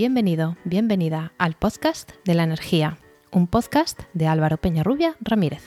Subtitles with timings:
[0.00, 2.96] Bienvenido, bienvenida al podcast de la energía,
[3.32, 5.62] un podcast de Álvaro Peñarrubia Ramírez.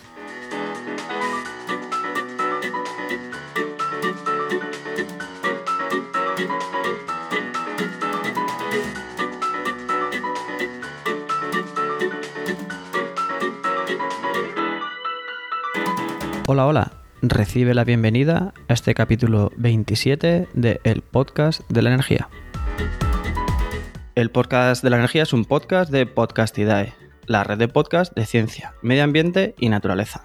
[16.47, 16.91] Hola, hola.
[17.21, 22.29] Recibe la bienvenida a este capítulo 27 de El Podcast de la Energía.
[24.15, 26.93] El Podcast de la Energía es un podcast de Podcastidae,
[27.25, 30.23] la red de podcast de ciencia, medio ambiente y naturaleza.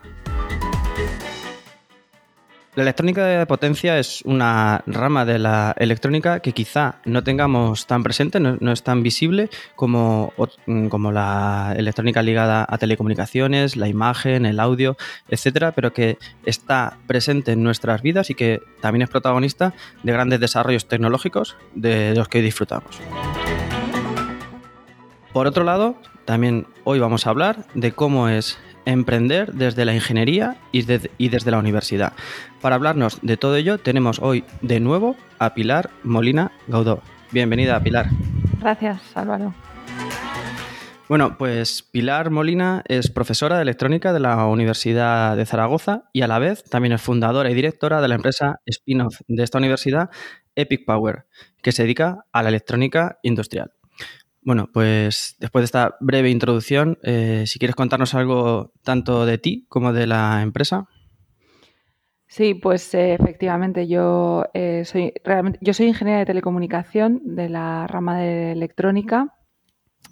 [2.75, 8.03] La electrónica de potencia es una rama de la electrónica que quizá no tengamos tan
[8.03, 10.35] presente, no, es tan visible como,
[10.91, 17.53] como, la electrónica ligada a telecomunicaciones, la imagen, el audio, etcétera, pero que está presente
[17.53, 22.43] en nuestras vidas y que también es protagonista de grandes desarrollos tecnológicos de los que
[22.43, 23.01] disfrutamos.
[25.33, 30.57] Por otro lado, también hoy vamos a hablar de cómo es emprender desde la ingeniería
[30.73, 32.15] y, desde la universidad.
[32.63, 37.03] Para hablarnos de todo ello, tenemos hoy de nuevo a Pilar Molina Gaudó.
[37.31, 38.07] Bienvenida, Pilar.
[38.61, 39.55] Gracias, Álvaro.
[41.09, 46.27] Bueno, pues Pilar Molina es profesora de electrónica de la Universidad de Zaragoza y a
[46.27, 50.11] la vez también es fundadora y directora de la empresa spin-off de esta universidad,
[50.55, 51.27] Epic Power,
[51.63, 53.73] que se dedica a la electrónica industrial.
[54.49, 59.67] Bueno, pues después de esta breve introducción, eh, si quieres contarnos algo tanto de ti
[59.69, 60.87] como de la empresa.
[62.29, 67.87] Sí, pues eh, efectivamente yo eh, soy realmente yo soy ingeniera de telecomunicación de la
[67.89, 69.35] rama de electrónica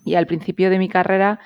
[0.04, 1.40] y al principio de mi carrera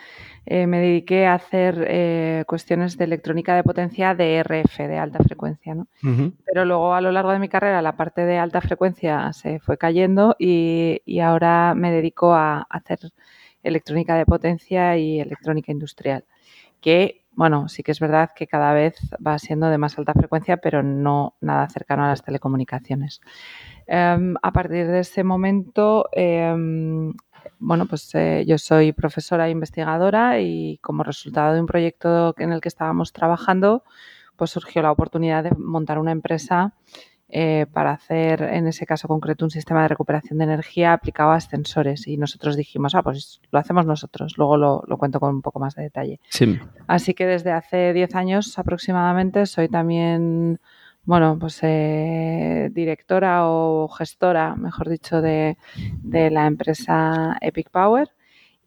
[0.46, 5.22] eh, me dediqué a hacer eh, cuestiones de electrónica de potencia de RF, de alta
[5.22, 5.74] frecuencia.
[5.74, 5.86] ¿no?
[6.44, 9.78] Pero luego a lo largo de mi carrera la parte de alta frecuencia se fue
[9.78, 12.98] cayendo y, ahora me dedico a hacer
[13.62, 16.24] electrónica de potencia y electrónica industrial,
[16.80, 20.56] que bueno, sí que es verdad que cada vez va siendo de más alta frecuencia,
[20.56, 23.20] pero no nada cercano a las telecomunicaciones.
[23.86, 27.12] Em, a partir de ese momento em,
[27.58, 32.52] bueno, pues eh, yo soy profesora e investigadora y como resultado de un proyecto en
[32.52, 33.84] el que estábamos trabajando,
[34.36, 36.74] pues surgió la oportunidad de montar una empresa
[37.32, 41.36] eh, para hacer, en ese caso concreto, un sistema de recuperación de energía aplicado a
[41.36, 42.08] ascensores.
[42.08, 44.36] Y nosotros dijimos, ah, pues lo hacemos nosotros.
[44.36, 46.20] Luego lo, lo cuento con un poco más de detalle.
[46.30, 46.58] Sí.
[46.88, 50.60] Así que desde hace 10 años aproximadamente soy también
[51.10, 55.56] bueno, pues eh, directora o gestora, mejor dicho, de,
[56.04, 58.10] la empresa Epic Power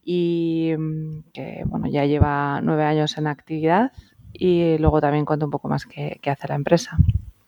[0.04, 3.94] y mm, que bueno, ya lleva nueve años en actividad
[4.34, 6.98] y luego también cuento un poco más qué, hace la empresa.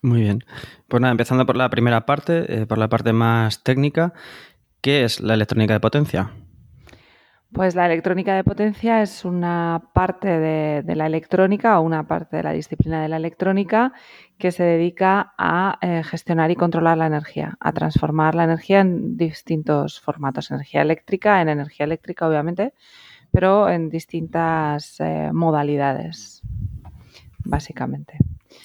[0.01, 0.45] Muy bien.
[0.87, 4.13] Pues nada, empezando por la primera parte, eh, por la parte más técnica,
[4.79, 6.31] ¿qué es la electrónica de potencia?
[7.55, 12.43] Pues la electrónica de potencia es una parte de, la electrónica o una parte de
[12.43, 13.93] la disciplina de la electrónica
[14.37, 19.17] que se dedica a eh, gestionar y controlar la energía, a transformar la energía en
[19.17, 22.73] distintos formatos, energía eléctrica, en energía eléctrica obviamente,
[23.31, 26.41] pero en distintas eh, modalidades,
[27.43, 28.17] básicamente.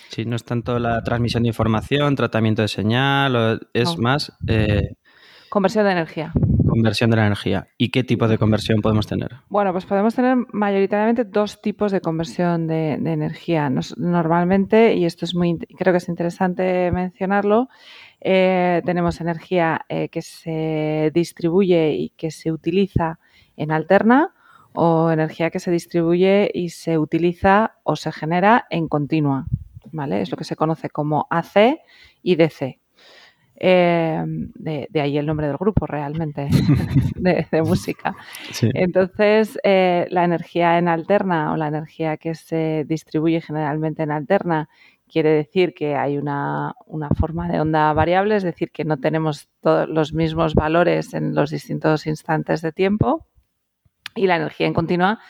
[0.09, 4.33] Sí, no es tanto la transmisión de información, tratamiento de señal, es más...
[4.47, 4.95] Eh,
[5.49, 6.33] Conversión de energía.
[6.71, 7.69] Conversión de la energía.
[7.77, 9.31] ¿Y qué tipo de conversión podemos tener?
[9.49, 13.71] Bueno, pues podemos tener mayoritariamente dos tipos de conversión de, energía.
[13.97, 17.69] normalmente, y esto es muy, creo que es interesante mencionarlo,
[18.21, 23.19] eh, tenemos energía eh, que se distribuye y que se utiliza
[23.57, 24.35] en alterna
[24.73, 29.47] o energía que se distribuye y se utiliza o se genera en continua.
[29.93, 30.21] ¿Vale?
[30.21, 31.81] Es lo que se conoce como AC
[32.23, 32.80] y DC.
[33.63, 36.49] Eh, de, ahí el nombre del grupo realmente
[37.15, 38.17] de, música.
[38.63, 44.71] Entonces, eh, la energía en alterna o la energía que se distribuye generalmente en alterna
[45.11, 49.49] quiere decir que hay una, una forma de onda variable, es decir, que no tenemos
[49.61, 53.27] todos los mismos valores en los distintos instantes de tiempo.
[54.15, 55.21] Y la energía en continua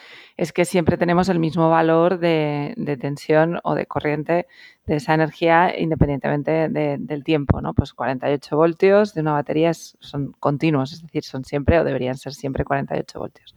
[0.40, 4.46] es que siempre tenemos el mismo valor de, tensión o de corriente
[4.86, 7.74] de esa energía independientemente del tiempo, ¿no?
[7.74, 12.32] Pues 48 voltios de una batería son continuos, es decir, son siempre o deberían ser
[12.32, 13.54] siempre 48 voltios.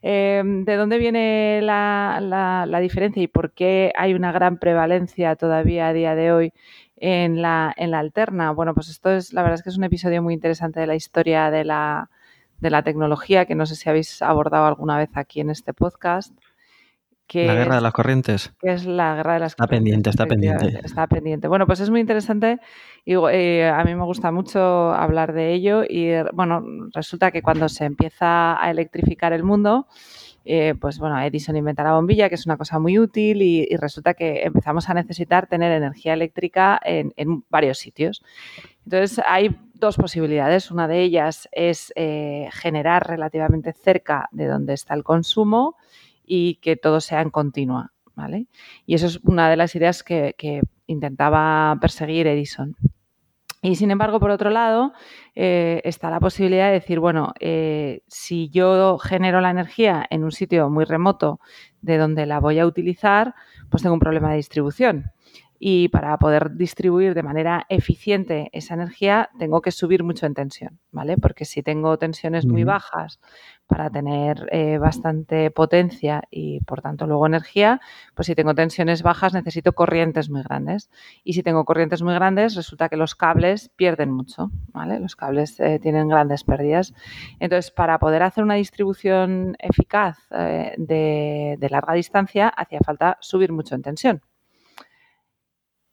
[0.00, 5.92] Em, ¿De dónde viene la, diferencia y por qué hay una gran prevalencia todavía a
[5.92, 6.52] día de hoy
[6.96, 8.50] en la, en la alterna?
[8.52, 10.94] Bueno, pues esto es, la verdad es que es un episodio muy interesante de la
[10.94, 12.08] historia de la,
[12.60, 16.34] de la tecnología, que no sé si habéis abordado alguna vez aquí en este podcast,
[17.32, 18.52] la guerra de las corrientes.
[18.60, 21.48] Que es la guerra de las está Pendiente, está pendiente, está pendiente.
[21.48, 22.58] Bueno, pues es muy interesante
[23.04, 26.62] y eh, a mí me gusta mucho hablar de ello y bueno,
[26.92, 29.86] resulta que cuando se empieza a electrificar el mundo,
[30.44, 34.14] eh, pues bueno, Edison inventa la bombilla, que es una cosa muy útil y, resulta
[34.14, 37.12] que empezamos a necesitar tener energía eléctrica en,
[37.48, 38.22] varios sitios.
[38.84, 40.70] Entonces hay dos posibilidades.
[40.70, 45.76] Una de ellas es eh, generar relativamente cerca de donde está el consumo
[46.24, 47.92] y que todo sea en continua.
[48.14, 48.46] ¿vale?
[48.86, 50.34] Y eso es una de las ideas que,
[50.86, 52.76] intentaba perseguir Edison.
[53.62, 54.92] Y sin embargo, por otro lado,
[55.34, 60.30] eh, está la posibilidad de decir, bueno, eh, si yo genero la energía en un
[60.30, 61.40] sitio muy remoto
[61.80, 63.34] de donde la voy a utilizar,
[63.70, 65.14] pues tengo un problema de distribución
[65.66, 70.78] y para poder distribuir de manera eficiente esa energía tengo que subir mucho en tensión,
[70.92, 71.16] ¿vale?
[71.16, 73.18] Porque si tengo tensiones muy bajas
[73.66, 77.80] para tener eh, bastante potencia y por tanto luego energía,
[78.14, 80.90] pues si tengo tensiones bajas necesito corrientes muy grandes
[81.24, 85.00] y si tengo corrientes muy grandes resulta que los cables pierden mucho, ¿vale?
[85.00, 86.92] Los cables eh, tienen grandes pérdidas.
[87.40, 93.74] Entonces, para poder hacer una distribución eficaz eh, de larga distancia hacía falta subir mucho
[93.74, 94.33] en tensión.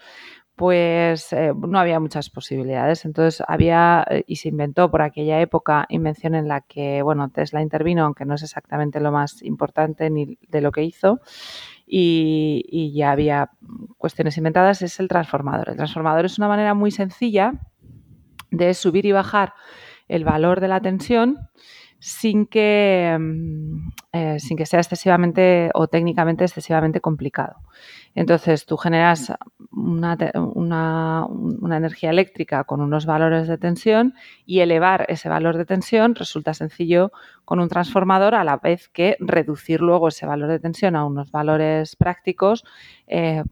[0.56, 3.04] pues eh, no había muchas posibilidades.
[3.04, 7.62] Entonces había eh, y se inventó por aquella época invención en la que, bueno, Tesla
[7.62, 11.20] intervino, aunque no es exactamente lo más importante ni de lo que hizo,
[11.86, 13.52] y, y ya había
[13.96, 15.68] cuestiones inventadas, es el transformador.
[15.68, 17.52] El transformador es una manera muy sencilla
[18.50, 19.52] de subir y bajar
[20.08, 21.38] el valor de la tensión
[22.04, 27.56] sin que, mm, eh, sin que sea excesivamente o técnicamente excesivamente complicado.
[28.14, 29.32] Entonces, tú generas
[29.72, 30.14] una,
[31.26, 34.12] una, energía eléctrica con unos valores de tensión
[34.44, 37.10] y elevar ese valor de tensión resulta sencillo
[37.46, 41.30] con un transformador a la vez que reducir luego ese valor de tensión a unos
[41.30, 42.64] valores prácticos.
[43.06, 43.42] Eh,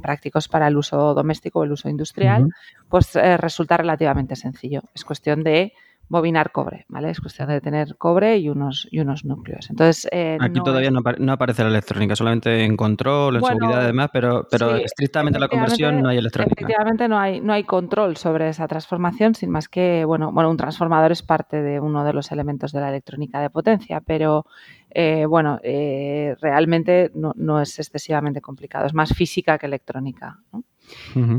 [0.00, 2.48] prácticos para el uso doméstico o el uso industrial,
[2.88, 4.82] pues eh, resulta relativamente sencillo.
[4.94, 5.72] Es cuestión de
[6.10, 7.10] bobinar cobre, ¿vale?
[7.10, 9.70] Es cuestión de tener cobre y unos, y unos núcleos.
[9.70, 14.10] Entonces, eh, Aquí todavía no, aparece la electrónica, solamente en control, en seguridad y demás,
[14.12, 16.54] pero, pero estrictamente la conversión no hay electrónica.
[16.58, 20.56] Efectivamente no hay, no hay control sobre esa transformación, sin más que, bueno, bueno, un
[20.56, 24.46] transformador es parte de uno de los elementos de la electrónica de potencia, pero
[24.90, 30.40] eh, bueno, eh, realmente no, no, es excesivamente complicado, es más física que electrónica.
[30.52, 30.64] ¿no?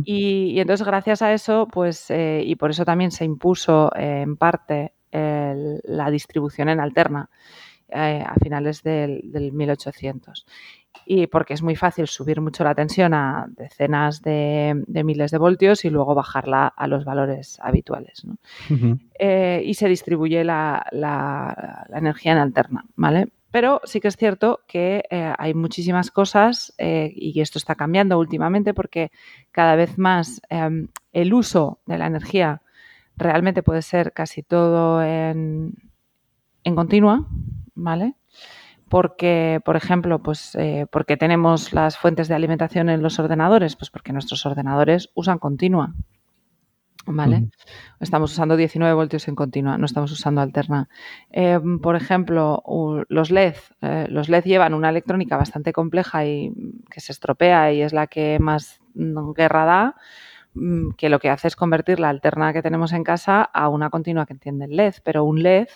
[0.05, 4.37] Y, entonces, gracias a eso, pues, eh, y por eso también se impuso eh, en
[4.37, 7.29] parte la distribución en alterna
[7.89, 10.45] eh, a finales del, 1800
[11.05, 15.83] y porque es muy fácil subir mucho la tensión a decenas de, miles de voltios
[15.83, 18.25] y luego bajarla a los valores habituales.
[19.19, 23.27] y se distribuye la, la, energía en alterna, ¿vale?
[23.51, 28.17] Pero sí que es cierto que eh, hay muchísimas cosas eh, y esto está cambiando
[28.17, 29.11] últimamente porque
[29.51, 32.61] cada vez más em, el uso de la energía
[33.17, 35.73] realmente puede ser casi todo en,
[36.63, 37.27] en continua,
[37.75, 38.15] ¿vale?
[38.89, 43.89] Porque, por ejemplo, pues eh, porque tenemos las fuentes de alimentación en los ordenadores, pues
[43.89, 45.93] porque nuestros ordenadores usan continua,
[47.05, 47.49] ¿Vale?
[47.99, 50.87] Estamos usando 19 voltios en continua, no estamos usando alterna.
[51.31, 52.63] Em, por ejemplo,
[53.09, 53.55] los LED.
[53.81, 56.53] Eh, los LED llevan una electrónica bastante compleja y
[56.89, 59.95] que se estropea y es la que más guerra da,
[60.53, 63.89] mm, que lo que hace es convertir la alterna que tenemos en casa a una
[63.89, 65.67] continua que entiende el LED, pero un LED,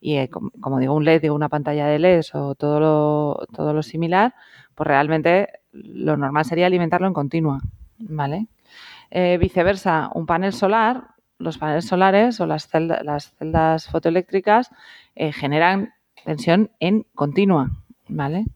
[0.00, 3.72] y eh, como, digo un LED, digo una pantalla de LED o todo lo, todo
[3.74, 4.34] lo similar,
[4.74, 7.60] pues realmente lo normal sería alimentarlo en continua,
[7.98, 8.46] ¿vale?
[9.10, 11.08] Eh, viceversa, un panel solar,
[11.38, 14.70] los paneles solares o las, las celdas fotoeléctricas
[15.14, 17.70] eh, generan tensión en continua,
[18.08, 18.46] ¿vale?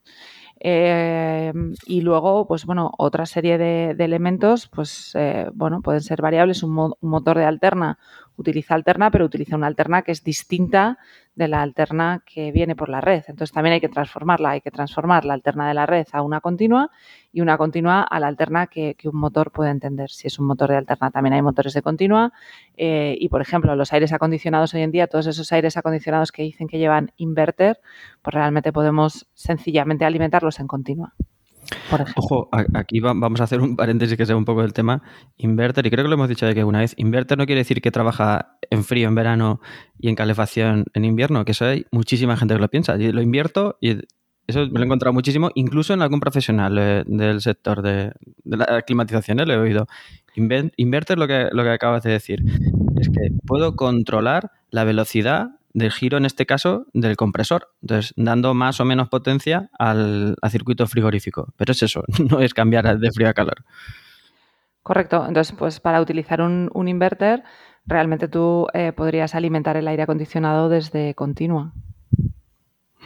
[0.61, 1.53] Eh,
[1.87, 5.17] y luego, pues bueno, otra serie de, elementos, pues
[5.55, 6.63] bueno, pueden ser variables.
[6.63, 7.99] Un, motor de alterna
[8.39, 10.97] utiliza alterna, pero utiliza una alterna que es distinta
[11.35, 13.25] de la alterna que viene por la red.
[13.29, 16.41] Entonces también hay que transformarla, hay que transformar la alterna de la red a una
[16.41, 16.91] continua
[17.33, 20.11] y una continua a la alterna que, un motor puede entender.
[20.11, 22.33] Si es un motor de alterna, también hay motores de continua.
[22.77, 26.43] Eh, y por ejemplo, los aires acondicionados hoy en día, todos esos aires acondicionados que
[26.43, 27.81] dicen que llevan inverter,
[28.23, 31.15] pues realmente podemos sencillamente alimentarlos en continua.
[32.17, 35.03] Ojo, aquí vamos a hacer un paréntesis que sea un poco del tema
[35.37, 37.81] inverter, y creo que lo hemos dicho de que una vez, inverter no quiere decir
[37.81, 39.61] que trabaja en frío en verano
[39.99, 42.97] y en calefacción en invierno, que eso hay muchísima gente que lo piensa.
[42.97, 43.99] Yo lo invierto y
[44.47, 48.13] Eso me lo he encontrado muchísimo, incluso en algún profesional eh, del sector de,
[48.45, 49.87] de la climatización, le he oído.
[50.35, 52.43] inverter lo que, lo que acabas de decir.
[52.99, 57.69] Es que puedo controlar la velocidad del giro, en este caso, del compresor.
[57.83, 61.53] Entonces, dando más o menos potencia al, circuito frigorífico.
[61.57, 63.65] Pero es eso, no es cambiar de frío a calor.
[64.83, 65.25] Correcto.
[65.27, 67.45] Entonces, pues para utilizar un, inverter,
[67.85, 71.73] realmente tú eh, podrías alimentar el aire acondicionado desde continua.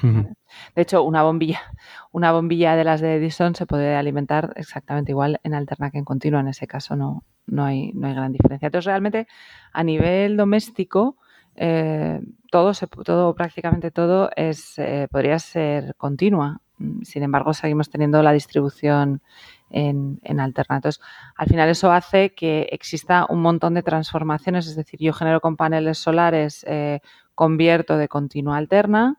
[0.03, 1.61] De hecho, una bombilla,
[2.13, 6.05] una bombilla de las de Edison se puede alimentar exactamente igual en alterna que en
[6.05, 6.41] continua.
[6.41, 8.67] En ese caso no, no, hay, no hay gran diferencia.
[8.67, 9.27] Entonces, realmente,
[9.73, 11.17] a nivel doméstico,
[11.57, 12.73] eh, todo,
[13.05, 16.61] todo, prácticamente todo, es, eh, podría ser continua.
[17.03, 19.23] Sin embargo, seguimos teniendo la distribución
[19.71, 20.77] en, en alterna.
[20.77, 21.01] Entonces,
[21.37, 25.57] al final eso hace que exista un montón de transformaciones, es decir, yo genero con
[25.57, 27.01] paneles solares, eh,
[27.35, 29.19] convierto de continua a alterna,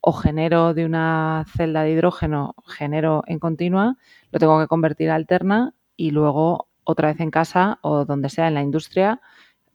[0.00, 3.96] o genero de una celda de hidrógeno, genero en continua,
[4.32, 8.48] lo tengo que convertir a alterna y luego otra vez en casa o donde sea
[8.48, 9.20] en la industria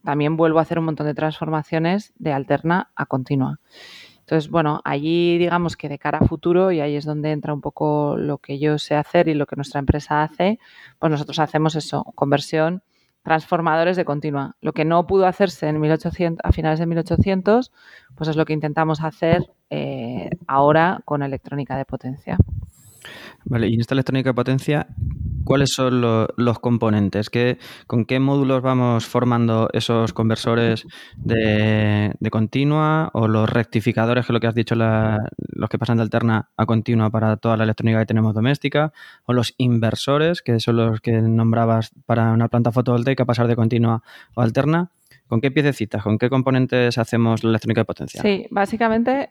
[0.03, 3.59] también vuelvo a hacer un montón de transformaciones de alterna a continua.
[4.19, 7.59] Entonces, bueno, allí digamos que de cara a futuro, y ahí es donde entra un
[7.59, 10.59] poco lo que yo sé hacer y lo que nuestra empresa hace,
[10.97, 12.83] pues nosotros hacemos eso, conversión,
[13.21, 14.55] transformadores de continua.
[14.61, 17.71] Lo que no pudo hacerse en 1800, a finales de 1800,
[18.15, 22.37] pues es lo que intentamos hacer eh, ahora con electrónica de potencia.
[23.45, 24.87] Vale, y en esta electrónica de potencia,
[25.43, 27.29] ¿cuáles son los componentes?
[27.87, 30.85] ¿Con qué módulos vamos formando esos conversores
[31.17, 36.03] de, continua o los rectificadores, que es lo que has dicho, los que pasan de
[36.03, 38.93] alterna a continua para toda la electrónica que tenemos doméstica?
[39.25, 44.03] ¿O los inversores, que son los que nombrabas para una planta fotovoltaica pasar de continua
[44.35, 44.91] o alterna?
[45.27, 48.21] ¿Con qué piececitas, con qué componentes hacemos la electrónica de potencia?
[48.21, 49.29] Sí, básicamente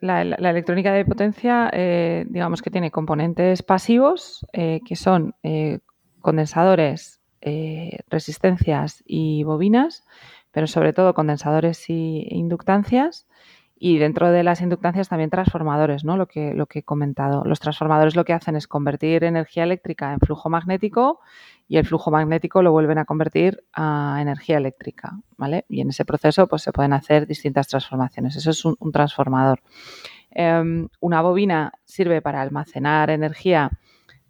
[0.00, 5.80] la, electrónica de potencia, eh, digamos que tiene componentes pasivos, eh, que son eh,
[6.20, 7.20] condensadores,
[8.10, 10.04] resistencias y bobinas,
[10.50, 13.26] pero sobre todo condensadores y inductancias.
[13.80, 16.16] Y dentro de las inductancias también transformadores, ¿no?
[16.16, 17.44] Lo que, lo que he comentado.
[17.44, 21.20] Los transformadores lo que hacen es convertir energía eléctrica en flujo magnético
[21.68, 25.66] y el flujo magnético lo vuelven a convertir a energía eléctrica, ¿vale?
[25.68, 28.36] Y en ese proceso pues se pueden hacer distintas transformaciones.
[28.36, 29.60] Eso es un, transformador.
[30.30, 33.70] Em, una bobina sirve para almacenar energía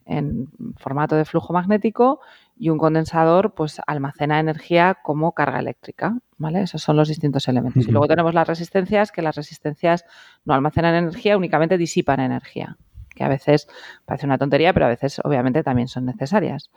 [0.04, 2.20] en formato de flujo magnético
[2.56, 6.62] y un condensador pues almacena energía como carga eléctrica, ¿vale?
[6.62, 7.86] Esos son los distintos elementos.
[7.86, 10.04] Y luego tenemos las resistencias, que las resistencias
[10.44, 12.78] no almacenan energía, únicamente disipan energía,
[13.14, 13.68] que a veces
[14.06, 16.70] parece una tontería, pero a veces obviamente también son necesarias.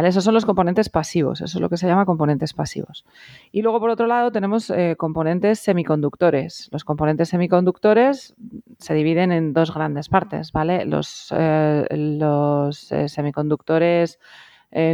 [0.00, 3.04] Esos son los componentes pasivos, eso es lo que se llama componentes pasivos.
[3.52, 6.68] Y luego, por otro lado, tenemos eh, componentes semiconductores.
[6.72, 8.34] Los componentes semiconductores
[8.78, 10.86] se dividen en dos grandes partes, ¿vale?
[10.86, 14.18] Los, eh, eh, semiconductores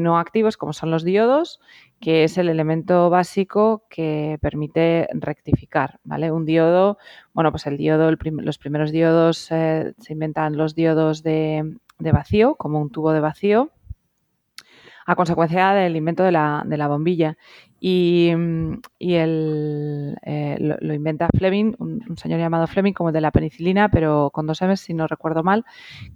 [0.01, 1.61] no activos, como son los diodos,
[2.01, 6.33] que es el elemento básico que permite rectificar, ¿vale?
[6.33, 6.99] Un diodo,
[7.33, 12.91] bueno, pues el diodo, los primeros diodos se inventan los diodos de, vacío, como un
[12.91, 13.71] tubo de vacío,
[15.09, 17.39] a consecuencia del invento de la, de la bombilla.
[17.81, 24.29] Y, el, eh, lo, inventa Fleming, un, señor llamado Fleming, como de la penicilina, pero
[24.31, 25.65] con dos M, si no recuerdo mal,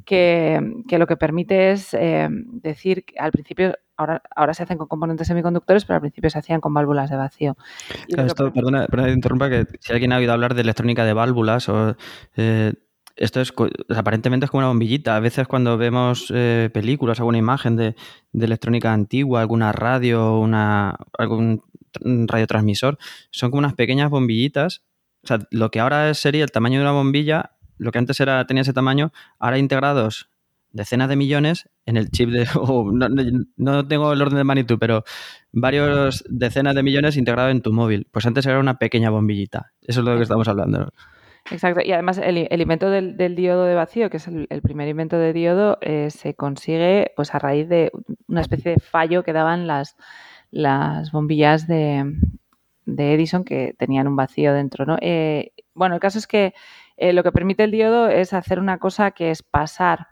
[0.05, 4.89] que, lo que permite es eh, decir que al principio, ahora, ahora se hacen con
[4.89, 7.57] componentes semiconductores, pero al principio se hacían con válvulas de vacío.
[8.09, 11.97] esto, perdona, perdona, interrumpa, que si alguien ha oído hablar de electrónica de válvulas o...
[12.37, 12.75] Eh,
[13.17, 13.53] esto es
[13.95, 15.17] aparentemente es como una bombillita.
[15.17, 17.95] A veces cuando vemos eh, películas, alguna imagen de,
[18.33, 21.63] electrónica antigua, alguna radio, una, algún
[22.03, 22.99] radiotransmisor,
[23.31, 24.83] son como unas pequeñas bombillitas.
[25.25, 28.45] O sea, lo que ahora sería el tamaño de una bombilla, lo que antes era
[28.47, 30.29] tenía ese tamaño, ahora integrados
[30.73, 32.47] decenas de millones en el chip de...
[32.55, 33.09] no,
[33.57, 35.05] no, tengo el orden de magnitud, pero
[35.53, 38.09] varios decenas de millones integrados en tu móvil.
[38.11, 39.73] Pues antes era una pequeña bombillita.
[39.83, 40.93] Eso es lo que estamos hablando.
[41.51, 45.33] Exacto, y además el, invento del, diodo de vacío, que es el, primer invento de
[45.33, 47.91] diodo, eh, se consigue pues a raíz de
[48.29, 49.97] una especie de fallo que daban las,
[50.51, 52.15] las bombillas de,
[52.87, 54.87] Edison que tenían un vacío dentro.
[54.87, 54.97] ¿no?
[55.01, 56.55] Eh, bueno, el caso es que
[56.97, 60.09] eh, lo que permite el diodo es hacer una cosa que es pasar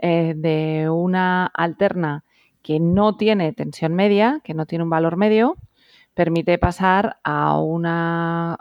[0.00, 2.22] de una alterna
[2.62, 5.56] que no tiene tensión media, que no tiene un valor medio,
[6.18, 8.58] permite pasar a una,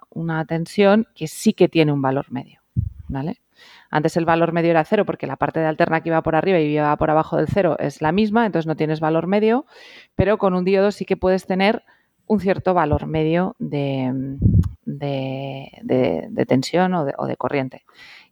[0.48, 2.62] tensión que sí que tiene un valor medio.
[3.08, 3.42] ¿vale?
[3.90, 6.60] Antes el valor medio era cero porque la parte de alterna que iba por arriba
[6.60, 9.66] y iba por abajo del cero es la misma, entonces no tienes valor medio,
[10.14, 11.82] pero con un diodo sí que puedes tener
[12.28, 14.38] un cierto valor medio de,
[14.86, 17.86] de, tensión o de, corriente.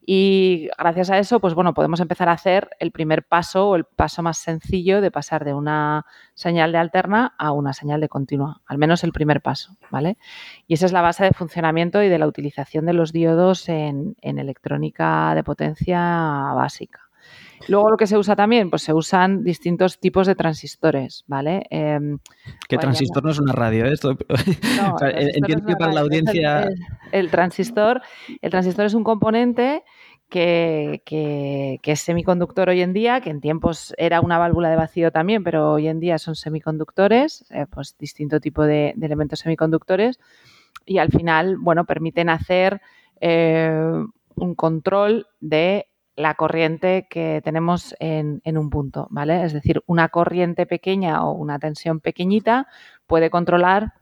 [0.08, 3.86] Y gracias a eso, pues bueno, podemos empezar a hacer el primer paso o el
[3.86, 8.62] paso más sencillo de pasar de una señal de alterna a una señal de continua,
[8.68, 10.18] al menos el primer paso, ¿vale?
[10.68, 14.16] Y esa es la base de funcionamiento y de la utilización de los diodos en,
[14.22, 16.00] electrónica de potencia
[16.54, 17.05] básica.
[17.68, 21.66] Luego lo que se usa también, pues se usan distintos tipos de transistores, ¿vale?
[21.70, 22.18] Eh,
[22.68, 23.94] que transistor no es una radio, ¿eh?
[23.94, 24.18] esto.
[25.02, 26.68] Entiendo que para la audiencia.
[27.12, 28.02] el, transistor,
[28.42, 29.84] el transistor es un componente
[30.30, 35.44] que, es semiconductor hoy en día, que en tiempos era una válvula de vacío también,
[35.44, 40.20] pero hoy en día son semiconductores, eh, pues distinto tipo de, elementos semiconductores,
[40.86, 42.82] y al final, bueno, permiten hacer
[43.22, 44.04] eh,
[44.36, 49.44] un control de la corriente que tenemos en, un punto, ¿vale?
[49.44, 52.68] Es decir, una corriente pequeña o una tensión pequeñita
[53.06, 53.94] puede controlar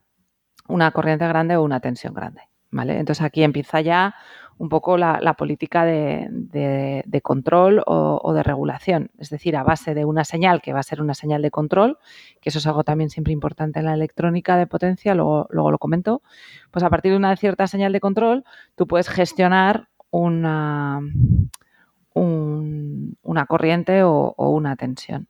[0.67, 2.41] una corriente grande o una tensión grande,
[2.71, 2.99] ¿vale?
[2.99, 4.15] Entonces aquí empieza ya
[4.59, 9.09] un poco la, política de, control o, de regulación.
[9.17, 11.97] Es decir, a base de una señal que va a ser una señal de control,
[12.39, 15.79] que eso es algo también siempre importante en la electrónica de potencia, luego, luego lo
[15.79, 16.21] comento,
[16.69, 21.01] pues a partir de una cierta señal de control tú puedes gestionar una,
[22.13, 25.27] una corriente o una tensión.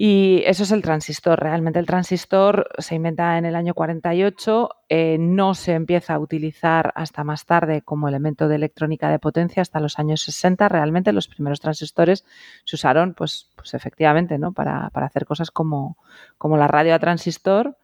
[0.00, 1.40] Y eso es el transistor.
[1.40, 6.92] Realmente el transistor se inventa en el año 48, eh, no se empieza a utilizar
[6.94, 10.68] hasta más tarde como elemento de electrónica de potencia hasta los años 60.
[10.68, 12.24] Realmente los primeros transistores
[12.64, 14.52] se usaron, pues, pues efectivamente, ¿no?
[14.52, 15.98] Para, hacer cosas como,
[16.38, 17.76] como la radio a transistor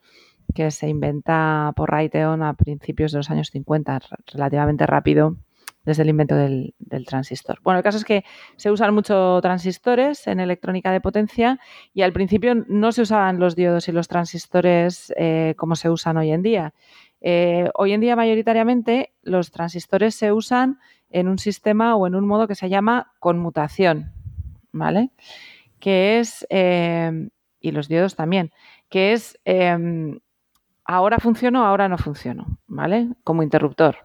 [0.55, 3.99] que se inventa por Raytheon a principios de los años 50,
[4.33, 5.37] relativamente rápido
[5.85, 6.75] desde el invento del,
[7.07, 7.59] transistor.
[7.63, 8.25] Bueno, el caso es que
[8.57, 11.59] se usan mucho transistores en electrónica de potencia
[11.93, 16.17] y al principio no se usaban los diodos y los transistores eh, como se usan
[16.17, 16.75] hoy en día.
[17.21, 20.79] Eh, hoy en día mayoritariamente los transistores se usan
[21.11, 24.13] en un sistema o en un modo que se llama conmutación,
[24.73, 25.11] ¿vale?
[25.81, 27.29] Que es, eh,
[27.61, 28.53] y los diodos también,
[28.89, 29.39] que es
[30.85, 33.09] ahora funciono, ahora no funciono, ¿vale?
[33.25, 33.97] Como interruptor.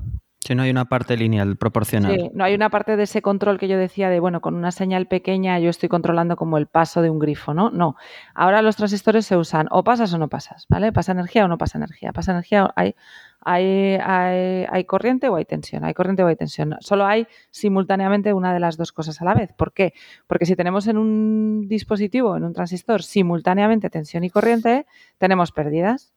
[0.42, 2.16] Si no hay una parte lineal proporcional.
[2.16, 4.72] Sí, no hay una parte de ese control que yo decía de, bueno, con una
[4.72, 7.72] señal pequeña yo estoy controlando como el paso de un grifo, ¿no?
[7.72, 7.98] No.
[8.34, 10.94] Ahora los transistores se usan o pasas o no pasas, ¿vale?
[10.94, 12.14] Pasa energía o no pasa energía.
[12.14, 12.96] Pasa energía, hay,
[13.42, 15.84] hay, hay, hay corriente o hay tensión.
[15.84, 16.78] Hay corriente o hay tensión.
[16.80, 19.52] Solo hay simultáneamente una de las dos cosas a la vez.
[19.58, 19.94] ¿Por qué?
[20.26, 24.86] Porque si tenemos en un dispositivo, en un transistor, simultáneamente tensión y corriente,
[25.18, 26.14] tenemos pérdidas.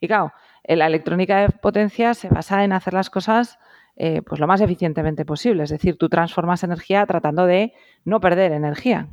[0.00, 0.32] Y claro,
[0.64, 3.58] la electrónica de potencia se basa en hacer las cosas
[3.96, 5.64] eh, pues lo más eficientemente posible.
[5.64, 9.08] Es decir, tú transformas energía tratando de no perder energía.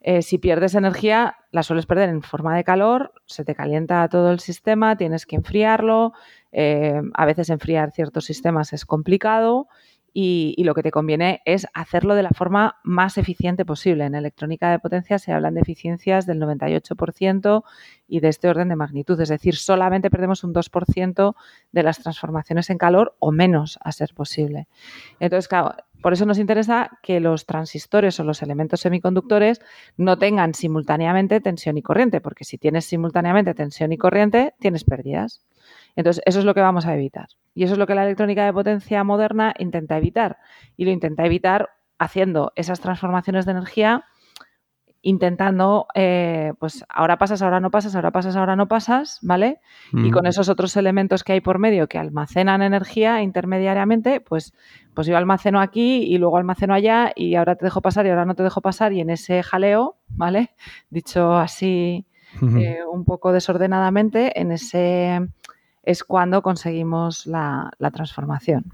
[0.00, 4.32] Eh, si pierdes energía, la sueles perder en forma de calor, se te calienta todo
[4.32, 6.12] el sistema, tienes que enfriarlo.
[6.50, 9.68] Eh, a veces enfriar ciertos sistemas es complicado
[10.14, 14.04] y, lo que te conviene es hacerlo de la forma más eficiente posible.
[14.04, 17.64] En electrónica de potencia se hablan de eficiencias del 98%
[18.08, 21.34] y de este orden de magnitud, es decir, solamente perdemos un 2%
[21.72, 24.68] de las transformaciones en calor o menos a ser posible.
[25.18, 29.60] Entonces, claro, por eso nos interesa que los transistores o los elementos semiconductores
[29.96, 35.42] no tengan simultáneamente tensión y corriente, porque si tienes simultáneamente tensión y corriente, tienes pérdidas.
[35.96, 37.28] Entonces, eso es lo que vamos a evitar.
[37.54, 40.38] Y eso es lo que la electrónica de potencia moderna intenta evitar.
[40.76, 44.04] Y lo intenta evitar haciendo esas transformaciones de energía,
[45.02, 49.60] intentando, eh, pues ahora pasas, ahora no pasas, ahora pasas, ahora no pasas, ¿vale?
[49.92, 54.54] Y con esos otros elementos que hay por medio que almacenan energía intermediariamente, pues,
[54.94, 58.24] pues yo almaceno aquí y luego almaceno allá y ahora te dejo pasar y ahora
[58.24, 60.50] no te dejo pasar y en ese jaleo, ¿vale?
[60.88, 62.06] Dicho así
[62.40, 65.20] eh, un poco desordenadamente, en ese
[65.82, 68.64] es cuando conseguimos la, transformación.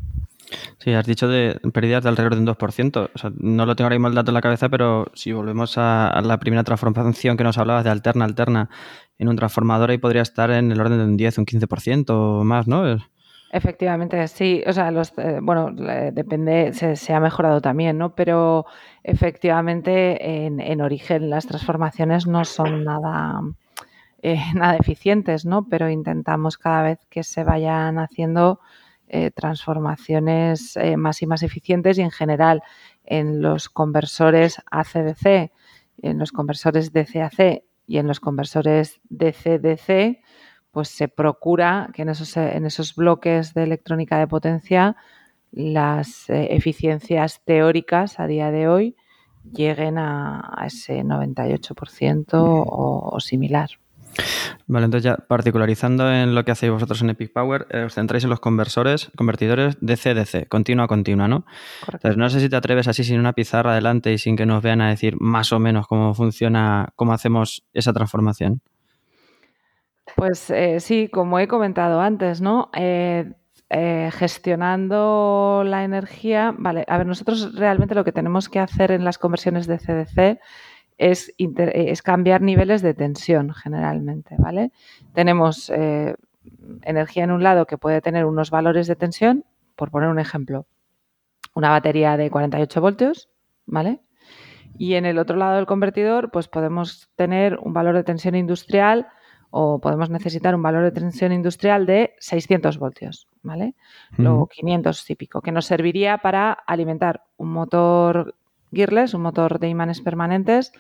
[0.79, 3.11] Sí, has dicho de pérdidas de alrededor de un 2%.
[3.15, 5.77] O sea, no lo tengo ahora mismo el dato en la cabeza, pero si volvemos
[5.77, 8.71] a, la primera transformación que nos hablabas de alterna, alterna,
[9.19, 12.45] en un transformador ahí podría estar en el orden de un 10, un 15% o
[12.45, 12.99] más, ¿no?
[13.51, 14.63] Efectivamente, sí.
[14.67, 18.15] O sea, los, eh, bueno, depende, se, ha mejorado también, ¿no?
[18.15, 18.67] Pero
[19.03, 23.41] efectivamente, en, en origen, las transformaciones no son nada
[24.23, 25.69] eh, nada eficientes, ¿no?
[25.69, 28.61] Pero intentamos cada vez que se vayan haciendo
[29.09, 32.63] eh, transformaciones eh, más y más eficientes y en general
[33.05, 35.51] en los conversores ACDC,
[36.03, 40.21] en los conversores DCAC y en los conversores DC-DC,
[40.71, 44.97] pues se procura que en esos, en esos bloques de electrónica de potencia
[45.51, 48.97] las eficiencias teóricas a día de hoy
[49.51, 53.71] lleguen a, ese 98% o, o similar.
[54.67, 58.25] Vale, entonces ya particularizando en lo que hacéis vosotros en Epic Power, eh, os centráis
[58.25, 61.47] en los conversores, convertidores DC-DC, continua a continua, ¿no?
[61.81, 62.09] Correcto.
[62.09, 64.63] Entonces no sé si te atreves así sin una pizarra adelante y sin que nos
[64.63, 68.61] vean a decir más o menos cómo funciona, cómo hacemos esa transformación.
[70.17, 72.71] Pues eh, sí, como he comentado antes, ¿no?
[72.75, 73.33] Eh,
[74.13, 79.19] gestionando la energía, vale, a ver, nosotros realmente lo que tenemos que hacer en las
[79.19, 80.41] conversiones de CDC
[80.99, 84.73] es, es cambiar niveles de tensión generalmente, ¿vale?
[85.15, 86.17] Tenemos eh,
[86.83, 89.45] energía en un lado que puede tener unos valores de tensión,
[89.77, 90.67] por poner un ejemplo,
[91.55, 93.29] una batería de 48 voltios,
[93.65, 94.01] ¿vale?
[94.77, 99.09] Y en el otro lado del convertidor, pues podemos tener un valor de tensión industrial
[99.51, 103.75] o podemos necesitar un valor de tensión industrial de 600 voltios, ¿vale?
[104.17, 108.35] Luego 500 típico, que nos serviría para alimentar un motor
[108.73, 110.73] gearless, un motor de imanes permanentes,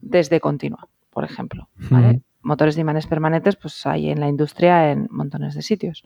[0.00, 1.68] desde continua, por ejemplo.
[2.42, 6.02] Motores de imanes permanentes, pues hay en la industria en montones de sitios.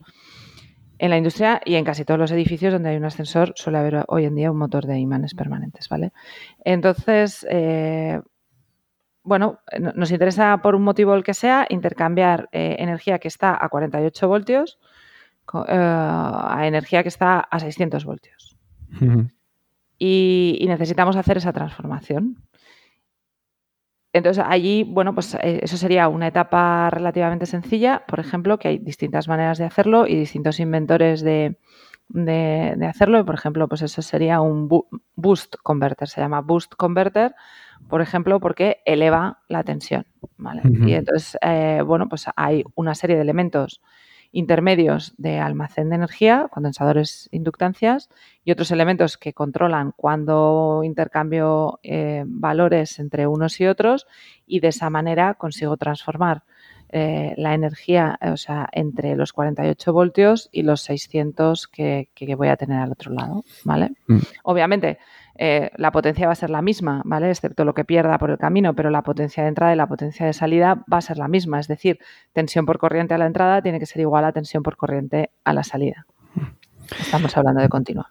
[0.99, 4.03] En la industria y en casi todos los edificios donde hay un ascensor suele haber
[4.07, 6.11] hoy en día un motor de imanes permanentes, ¿vale?
[6.63, 8.19] Entonces, eh,
[9.23, 9.59] bueno,
[9.95, 14.27] nos interesa por un motivo el que sea intercambiar eh, energía que está a 48
[14.27, 14.79] voltios
[15.53, 18.57] eh, a energía que está a 600 voltios
[19.97, 22.37] y, necesitamos hacer esa transformación.
[24.13, 28.77] Entonces, allí, bueno, pues eh, eso sería una etapa relativamente sencilla, por ejemplo, que hay
[28.79, 31.57] distintas maneras de hacerlo y distintos inventores de,
[32.87, 33.25] hacerlo.
[33.25, 34.69] Por ejemplo, pues eso sería un
[35.15, 37.35] boost converter, se llama boost converter,
[37.89, 40.05] por ejemplo, porque eleva la tensión.
[40.63, 43.81] Y entonces, eh, bueno, pues hay una serie de elementos
[44.31, 48.09] intermedios de almacén de energía, condensadores, inductancias
[48.43, 54.07] y otros elementos que controlan cuando intercambio eh, valores entre unos y otros
[54.45, 56.43] y de esa manera consigo transformar
[56.89, 62.55] eh, la energía, o sea, entre los 48 voltios y los 600 que, voy a
[62.55, 63.91] tener al otro lado, ¿vale?
[64.07, 64.19] Mm.
[64.43, 64.97] Obviamente,
[65.37, 67.29] eh, la potencia va a ser la misma, ¿vale?
[67.29, 70.25] Excepto lo que pierda por el camino, pero la potencia de entrada y la potencia
[70.25, 71.59] de salida va a ser la misma.
[71.59, 71.99] Es decir,
[72.31, 75.53] tensión por corriente a la entrada tiene que ser igual a tensión por corriente a
[75.53, 76.05] la salida.
[76.99, 78.09] Estamos hablando de continua.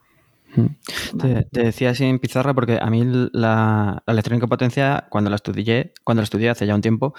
[0.54, 1.18] Mm.
[1.18, 6.20] Te, decía sin pizarra porque a mí la, la electrónica potencia, cuando la estudié, cuando
[6.20, 7.14] la estudié hace ya un tiempo,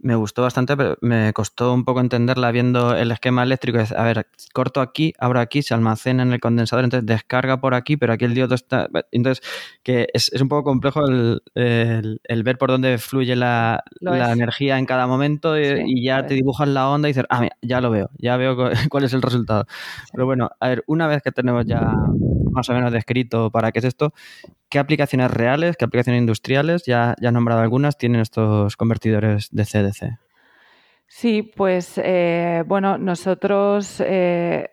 [0.00, 3.78] me gustó bastante, pero me costó un poco entenderla viendo el esquema eléctrico.
[3.96, 7.96] A ver, corto aquí, abro aquí, se almacena en el condensador, entonces descarga por aquí,
[7.96, 8.88] pero aquí el diodo está...
[9.10, 9.44] Entonces,
[9.82, 15.58] que es, un poco complejo el, ver por dónde fluye la, energía en cada momento
[15.58, 18.56] y, ya te dibujas la onda y dices, ah, ya lo veo, ya veo
[18.90, 19.66] cuál es el resultado.
[20.12, 21.92] Pero bueno, a ver, una vez que tenemos ya
[22.58, 24.12] más o menos descrito para qué es esto,
[24.68, 29.64] ¿qué aplicaciones reales, qué aplicaciones industriales, ya, ya he nombrado algunas, tienen estos convertidores de
[29.64, 30.18] CDC?
[31.08, 34.68] Sí, pues eh, bueno, nosotros, eh,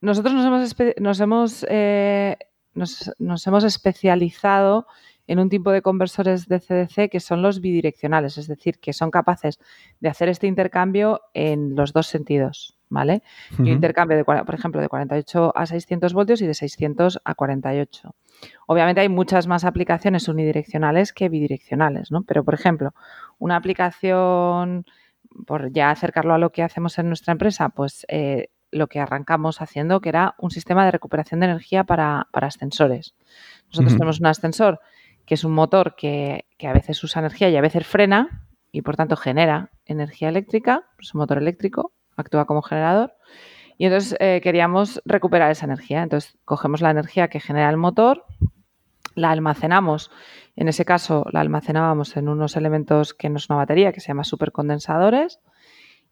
[0.00, 2.36] nosotros nos, hemos, eh,
[2.74, 4.86] nos, hemos especializado
[5.26, 9.10] en un tipo de conversores de CDC que son los bidireccionales, es decir, que son
[9.10, 9.58] capaces
[10.00, 12.75] de hacer este intercambio en los dos sentidos.
[12.88, 13.22] ¿Vale?
[13.58, 18.14] Y intercambio, de, por ejemplo, de 48 a 600 voltios y de 600 a 48.
[18.66, 22.22] Obviamente hay muchas más aplicaciones unidireccionales que bidireccionales, ¿no?
[22.22, 22.94] Pero, por ejemplo,
[23.38, 24.86] una aplicación,
[25.46, 29.60] por ya acercarlo a lo que hacemos en nuestra empresa, pues eh, lo que arrancamos
[29.60, 33.14] haciendo, que era un sistema de recuperación de energía para, ascensores.
[33.68, 34.80] Nosotros tenemos un ascensor
[35.24, 38.82] que es un motor que, que, a veces usa energía y a veces frena y
[38.82, 43.14] por tanto genera energía eléctrica, es un motor eléctrico, actúa como generador.
[43.78, 46.02] Y entonces eh, queríamos recuperar esa energía.
[46.02, 48.24] Entonces cogemos la energía que genera el motor,
[49.14, 50.10] la almacenamos.
[50.54, 54.08] En ese caso la almacenábamos en unos elementos que no es una batería, que se
[54.08, 55.40] llama supercondensadores.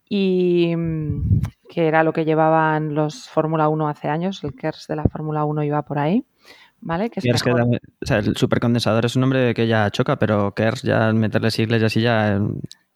[0.07, 1.41] Y mm,
[1.71, 5.45] que era lo que llevaban los Fórmula 1 hace años, el KERS de la Fórmula
[5.45, 6.25] 1 iba por ahí.
[6.81, 7.09] ¿Vale?
[7.09, 7.27] Que es
[8.11, 12.03] el supercondensador es un nombre que ya choca, pero KERS ya meterle siglas y así
[12.03, 12.39] ya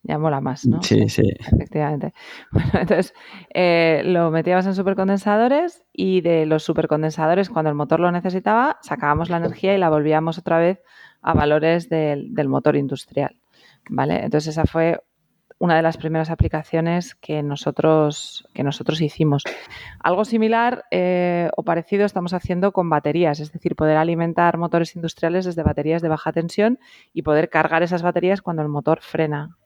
[0.09, 0.83] ya mola más, ¿no?
[0.83, 1.23] Sí, sí.
[1.39, 2.15] Efectivamente.
[2.51, 3.15] Bueno, entonces
[3.53, 9.29] eh, lo metíamos en supercondensadores y de los supercondensadores, cuando el motor lo necesitaba, sacábamos
[9.29, 10.81] la energía y la volvíamos otra vez
[11.21, 13.37] a valores del, motor industrial.
[13.91, 14.25] ¿Vale?
[14.25, 14.99] Entonces esa fue
[15.59, 19.43] una de las primeras aplicaciones que nosotros, que nosotros hicimos.
[20.01, 25.45] Algo similar eh, o parecido estamos haciendo con baterías, es decir, poder alimentar motores industriales
[25.45, 26.79] desde baterías de baja tensión
[27.13, 29.59] y poder cargar esas baterías cuando el motor frena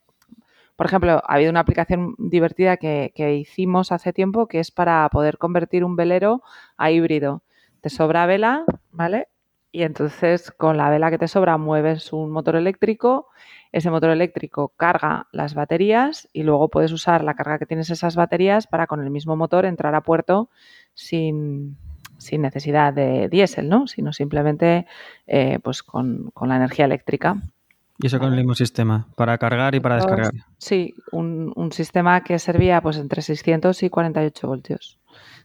[0.83, 5.38] por ejemplo, ha habido una aplicación divertida que, hicimos hace tiempo que es para poder
[5.38, 6.42] convertir un velero
[6.77, 7.45] a híbrido.
[7.81, 9.29] Te sobra vela, ¿vale?
[9.71, 13.29] y entonces con la vela que te sobra mueves un motor eléctrico,
[13.71, 18.16] ese motor eléctrico carga las baterías y luego puedes usar la carga que tienes esas
[18.16, 20.51] baterías para con el mismo motor entrar a puerto
[20.95, 21.77] sin,
[22.33, 23.87] necesidad de diésel, ¿no?
[23.87, 24.87] sino simplemente
[25.29, 27.37] eh, pues con, la energía eléctrica.
[28.02, 30.32] Y eso con el mismo sistema, para cargar y para descargar.
[30.58, 34.98] Sí, un, un, sistema que servía pues entre 600 y 48 voltios.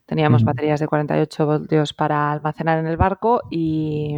[0.07, 4.17] Teníamos baterías de 48 voltios para almacenar en el barco y,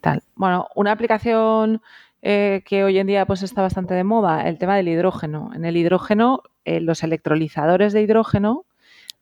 [0.00, 0.22] tal.
[0.34, 1.82] Bueno, una aplicación
[2.22, 5.50] eh, que hoy en día pues está bastante de moda, el tema del hidrógeno.
[5.54, 8.64] En el hidrógeno, eh, los electrolizadores de hidrógeno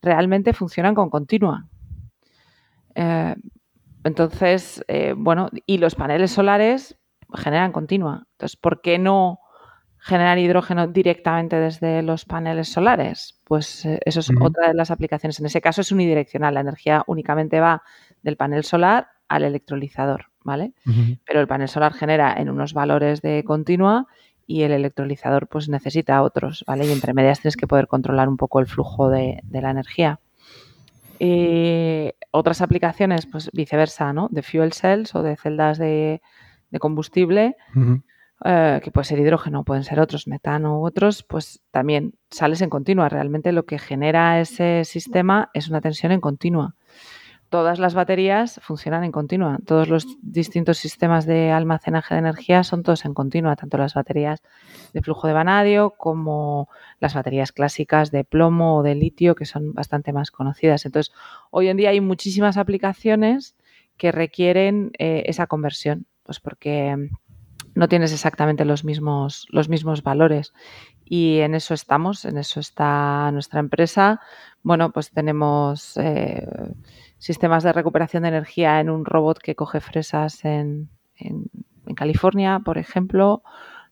[0.02, 1.66] realmente funcionan con continua.
[2.94, 3.34] Eh,
[4.04, 4.84] entonces,
[5.16, 6.96] bueno, y los paneles solares
[7.34, 8.26] generan continua.
[8.32, 9.40] Entonces, ¿por qué no
[9.98, 13.40] generar hidrógeno directamente desde los paneles solares?
[13.44, 15.38] Pues eh, eso es otra de las aplicaciones.
[15.40, 17.82] En ese caso es unidireccional, la energía únicamente va
[18.22, 20.72] del panel solar al electrolizador, ¿vale?
[21.24, 24.06] Pero el panel solar genera en unos valores de continua
[24.46, 26.86] y el electrolizador pues necesita otros, ¿vale?
[26.86, 30.18] Y entre medias tienes que poder controlar un poco el flujo de, la energía.
[32.32, 34.28] otras aplicaciones, pues viceversa, ¿no?
[34.32, 36.20] De fuel cells o de celdas de,
[36.78, 37.56] combustible,
[38.44, 42.70] eh, que puede ser hidrógeno, pueden ser otros, metano u otros, pues también sales en
[42.70, 43.08] continua.
[43.08, 46.74] Realmente lo que genera ese sistema es una tensión en continua.
[47.50, 49.58] Todas las baterías funcionan en continua.
[49.66, 54.40] Todos los distintos sistemas de almacenaje de energía son todos en continua, tanto las baterías
[54.94, 56.68] de flujo de vanadio como
[57.00, 60.86] las baterías clásicas de plomo o de litio, que son bastante más conocidas.
[60.86, 61.12] Entonces,
[61.50, 63.56] hoy en día hay muchísimas aplicaciones
[63.96, 67.10] que requieren eh, esa conversión, pues porque
[67.74, 70.52] no tienes exactamente los mismos, los mismos valores.
[71.04, 74.20] Y en eso estamos, en eso está nuestra empresa.
[74.62, 76.46] Bueno, pues tenemos eh,
[77.18, 80.88] sistemas de recuperación de energía en un robot que coge fresas en,
[81.96, 83.42] California, por ejemplo,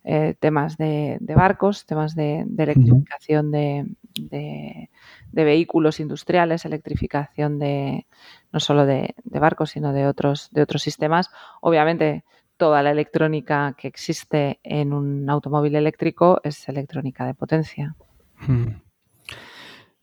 [0.04, 4.88] eh, temas de, barcos, temas de, electrificación de,
[5.32, 8.06] vehículos industriales, electrificación de
[8.52, 11.30] no solo de, barcos, sino de otros, de otros sistemas.
[11.60, 12.24] Obviamente,
[12.56, 17.94] toda la electrónica que existe en un automóvil eléctrico es electrónica de potencia.
[18.46, 18.80] Hmm.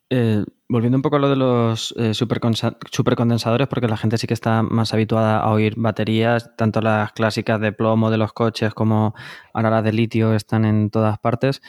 [0.10, 4.34] Eh, volviendo un poco a lo de los eh, supercondensadores, porque la gente sí que
[4.34, 9.14] está más habituada a oír baterías, tanto las clásicas de plomo de los coches como
[9.54, 11.62] ahora las de litio están en todas partes,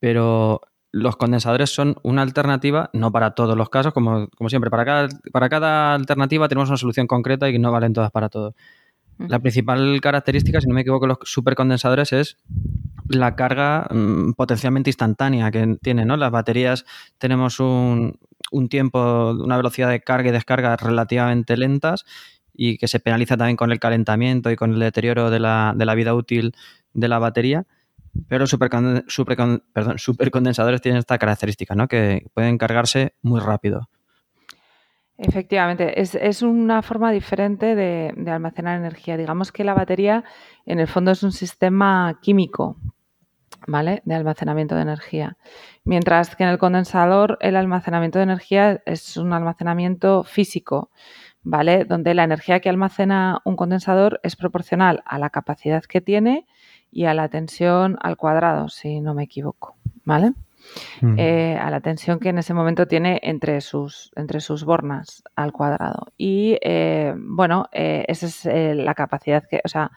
[0.00, 0.60] pero
[0.92, 5.08] los condensadores son una alternativa, no para todos los casos, como, como siempre, para cada,
[5.32, 8.54] para cada alternativa tenemos una solución concreta y no valen todas para todos.
[9.18, 12.36] La principal característica, si no me equivoco, de los supercondensadores es
[13.08, 16.16] la carga mm, potencialmente instantánea que tienen, ¿no?
[16.16, 16.84] Las baterías
[17.18, 18.18] tenemos un,
[18.68, 22.04] tiempo, una velocidad de carga y descarga relativamente lentas
[22.54, 25.84] y que se penaliza también con el calentamiento y con el deterioro de la, de
[25.84, 26.54] la vida útil
[26.92, 27.66] de la batería.
[28.28, 31.88] Pero los supercondensadores tienen esta característica, ¿no?
[31.88, 33.88] Que pueden cargarse muy rápido.
[35.20, 39.16] Efectivamente, es, una forma diferente de, almacenar energía.
[39.16, 40.22] Digamos que la batería
[40.64, 42.76] en el fondo es un sistema químico,
[43.66, 44.00] ¿vale?
[44.04, 45.36] De almacenamiento de energía.
[45.82, 50.92] Mientras que en el condensador el almacenamiento de energía es un almacenamiento físico,
[51.42, 51.84] ¿vale?
[51.84, 56.46] Donde la energía que almacena un condensador es proporcional a la capacidad que tiene
[56.92, 60.32] y a la tensión al cuadrado, si no me equivoco, ¿vale?
[61.16, 65.52] Eh, a la tensión que en ese momento tiene entre sus, entre sus bornas al
[65.52, 66.12] cuadrado.
[66.16, 69.90] Y eh, bueno, eh, esa es la capacidad que, o sea,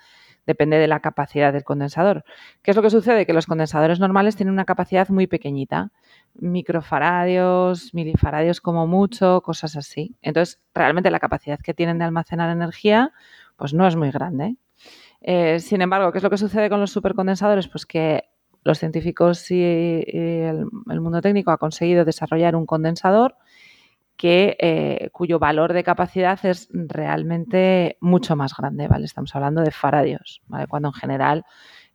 [0.45, 2.23] depende de la capacidad del condensador.
[2.61, 3.25] ¿Qué es lo que sucede?
[3.25, 5.91] Que los condensadores normales tienen una capacidad muy pequeñita,
[6.35, 10.15] microfaradios, milifaradios como mucho, cosas así.
[10.21, 13.11] Entonces, realmente la capacidad que tienen de almacenar energía,
[13.55, 14.55] pues no es muy grande.
[15.59, 17.67] sin embargo, ¿qué es lo que sucede con los supercondensadores?
[17.67, 18.30] Pues que
[18.63, 20.65] los científicos y, el,
[21.01, 23.35] mundo técnico ha conseguido desarrollar un condensador
[24.17, 29.05] que, eh, cuyo valor de capacidad es realmente mucho más grande, ¿vale?
[29.05, 30.67] Estamos hablando de faradios, ¿vale?
[30.67, 31.45] Cuando en general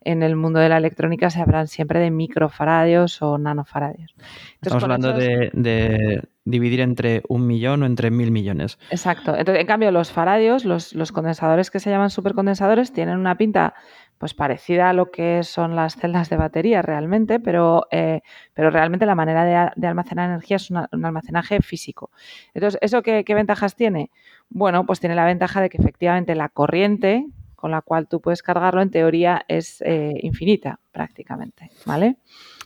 [0.06, 4.14] en el mundo de la electrónica se hablan siempre de microfaradios o nanofaradios.
[4.62, 8.78] Estamos hablando de, dividir entre un millón o entre mil millones.
[8.90, 9.36] Exacto.
[9.36, 13.74] Entonces, en cambio, los faradios, los, los condensadores que se llaman supercondensadores, tienen una pinta
[14.18, 18.22] pues parecida a lo que son las celdas de batería realmente, pero, eh,
[18.54, 22.10] pero realmente la manera de, almacenar energía es un almacenaje físico.
[22.54, 24.10] Entonces, ¿eso qué, ventajas tiene?
[24.48, 28.42] Bueno, pues tiene la ventaja de que efectivamente la corriente con la cual tú puedes
[28.42, 32.16] cargarlo, en teoría es eh, infinita prácticamente, ¿vale?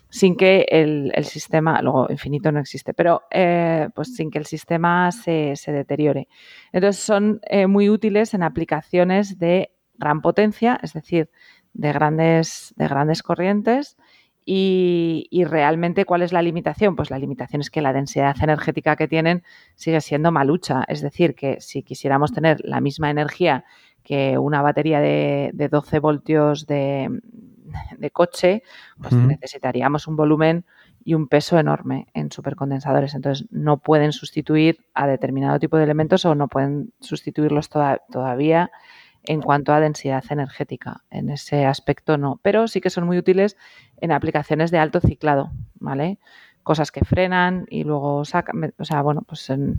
[0.08, 5.10] Sin que el, sistema, luego infinito no existe, pero eh, pues sin que el sistema
[5.12, 6.26] se, deteriore.
[6.72, 11.30] Entonces son muy útiles en aplicaciones de gran potencia, es decir,
[11.72, 13.96] de grandes, de grandes corrientes
[14.44, 16.96] y, realmente, ¿cuál es la limitación?
[16.96, 19.44] Pues la limitación es que la densidad energética que tienen
[19.76, 20.84] sigue siendo malucha.
[20.88, 23.64] Es decir, que si quisiéramos tener la misma energía
[24.02, 27.20] que una batería de, 12 voltios de,
[28.12, 28.64] coche,
[29.00, 30.64] pues necesitaríamos un volumen
[31.04, 33.14] y un peso enorme en supercondensadores.
[33.14, 38.72] Entonces, no pueden sustituir a determinado tipo de elementos o no pueden sustituirlos todavía
[39.24, 41.02] en cuanto a densidad energética.
[41.10, 43.56] En ese aspecto no, pero sí que son muy útiles
[44.00, 46.18] en aplicaciones de alto ciclado, ¿vale?
[46.62, 49.76] Cosas que frenan y luego sacan, o sea, bueno, pues en,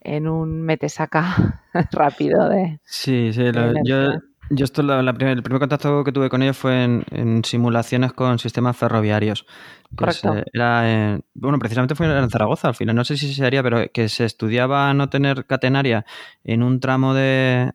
[0.00, 1.62] en un mete-saca
[1.92, 2.80] rápido de...
[2.84, 3.44] Sí, sí,
[3.84, 4.12] yo,
[4.50, 8.76] yo esto, la, el primer contacto que tuve con ellos fue en, simulaciones con sistemas
[8.76, 9.46] ferroviarios.
[9.94, 10.34] Correcto.
[10.52, 12.96] era bueno, precisamente fue en Zaragoza al final.
[12.96, 16.04] No sé si se haría, pero que se estudiaba no tener catenaria
[16.44, 17.72] en un tramo de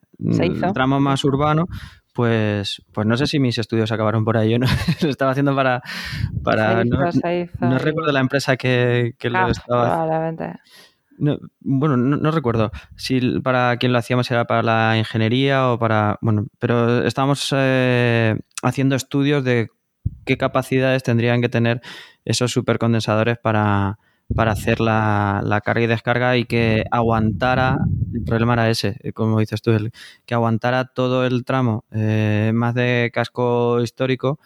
[0.74, 1.68] tramo más urbano.
[2.14, 4.52] Pues, pues no sé si mis estudios acabaron por ahí.
[4.52, 4.68] Yo no,
[5.02, 5.82] lo estaba haciendo para.
[6.44, 10.06] para no, recuerdo la empresa que, que lo estaba.
[10.06, 10.60] Probablemente.
[11.22, 16.18] No, bueno, no, recuerdo si para quién lo hacíamos era para la ingeniería o para.
[16.22, 19.70] Bueno, pero estábamos eh, haciendo estudios de
[20.26, 21.82] qué capacidades tendrían que tener
[22.26, 24.00] esos supercondensadores para,
[24.36, 27.78] para hacer la, carga y descarga y que aguantara.
[28.16, 29.92] El problema era ese, como dices tú, el,
[30.26, 34.40] que aguantara todo el tramo eh, más de casco histórico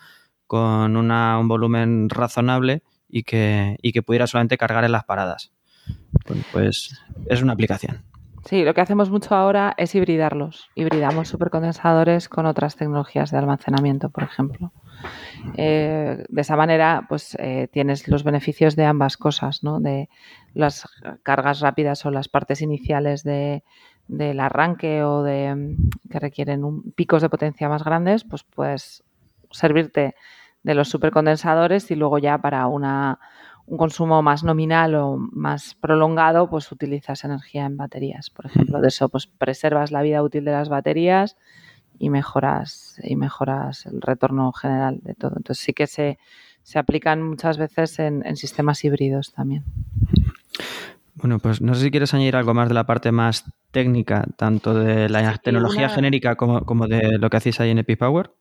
[0.45, 5.54] con una, un volumen razonable y que, y que pudiera solamente cargar en las paradas
[6.51, 8.03] pues es una aplicación.
[8.45, 10.69] Sí, lo que hacemos mucho ahora es hibridarlos.
[10.75, 14.71] Hibridamos supercondensadores con otras tecnologías de almacenamiento, por ejemplo.
[15.57, 19.79] Eh, de esa manera, pues eh, tienes los beneficios de ambas cosas, ¿no?
[19.79, 20.09] De
[20.53, 20.87] las
[21.23, 23.63] cargas rápidas o las partes iniciales de,
[24.07, 25.75] del arranque o de
[26.11, 29.03] que requieren picos de potencia más grandes, pues puedes
[29.49, 30.13] servirte
[30.61, 33.19] de los supercondensadores y luego ya para una
[33.67, 38.79] un consumo más nominal o más prolongado, pues utilizas energía en baterías, por ejemplo.
[38.79, 41.35] De eso, pues preservas la vida útil de las baterías
[41.97, 45.33] y mejoras, y mejoras el retorno general de todo.
[45.37, 46.19] Entonces sí que se,
[46.75, 49.63] aplican muchas veces en, sistemas híbridos también.
[51.15, 54.73] Bueno, pues no sé si quieres añadir algo más de la parte más técnica, tanto
[54.73, 58.31] de la tecnología genérica como, como, de lo que hacéis ahí en EpiPower.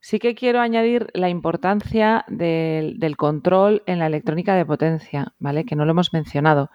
[0.00, 5.64] Sí que quiero añadir la importancia del, control en la electrónica de potencia, ¿vale?
[5.64, 6.70] Que no lo hemos mencionado.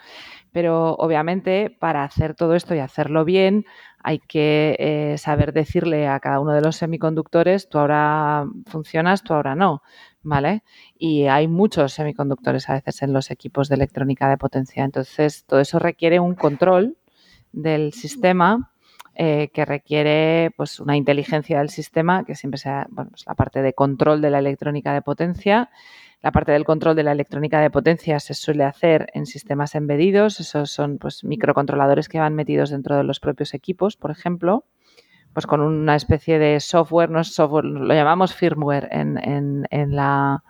[0.52, 3.66] Pero obviamente para hacer todo esto y hacerlo bien
[4.04, 9.34] hay que eh, saber decirle a cada uno de los semiconductores, tú ahora funcionas, tú
[9.34, 9.82] ahora no,
[10.22, 10.64] ¿vale?
[10.98, 14.84] Y hay muchos semiconductores a veces en los equipos de electrónica de potencia.
[14.84, 16.98] Entonces, todo eso requiere un control
[17.54, 18.73] del sistema
[19.16, 23.62] eh, que requiere pues, una inteligencia del sistema, que siempre sea bueno, pues, la parte
[23.62, 25.70] de control de la electrónica de potencia.
[26.24, 30.40] La parte del control de la electrónica de potencia se suele hacer en sistemas embedidos,
[30.40, 34.66] esos son pues, microcontroladores que van metidos dentro de los propios equipos, por ejemplo,
[35.34, 39.20] pues con una especie de software, no es software, lo llamamos firmware en,
[39.70, 40.44] en, la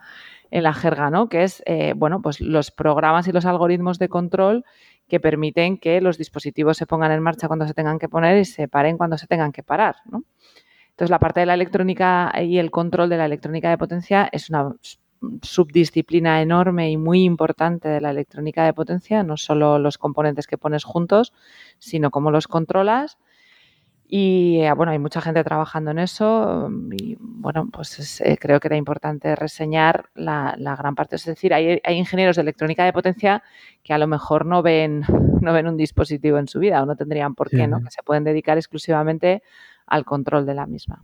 [0.51, 1.29] en la jerga, ¿no?
[1.29, 4.65] Que es, eh, bueno, pues los programas y los algoritmos de control
[5.13, 8.45] que permiten que los dispositivos se pongan en marcha cuando se tengan que poner y
[8.45, 9.97] se paren cuando se tengan que parar.
[10.07, 14.49] Entonces, la parte de la electrónica y el control de la electrónica de potencia es
[14.49, 14.73] una
[15.43, 20.57] subdisciplina enorme y muy importante de la electrónica de potencia, no solo los componentes que
[20.57, 21.31] pones juntos,
[21.77, 23.19] sino cómo los controlas
[24.15, 28.67] y eh, bueno, hay mucha gente trabajando en eso y bueno, pues eh, creo que
[28.67, 31.15] era importante reseñar la, gran parte.
[31.15, 33.41] Es decir, hay, ingenieros de electrónica de potencia
[33.81, 35.01] que a lo mejor no ven,
[35.41, 37.81] no ven un dispositivo en su vida o no tendrían por qué, ¿no?
[37.81, 39.41] Que se pueden dedicar exclusivamente
[39.87, 41.01] al control de la misma.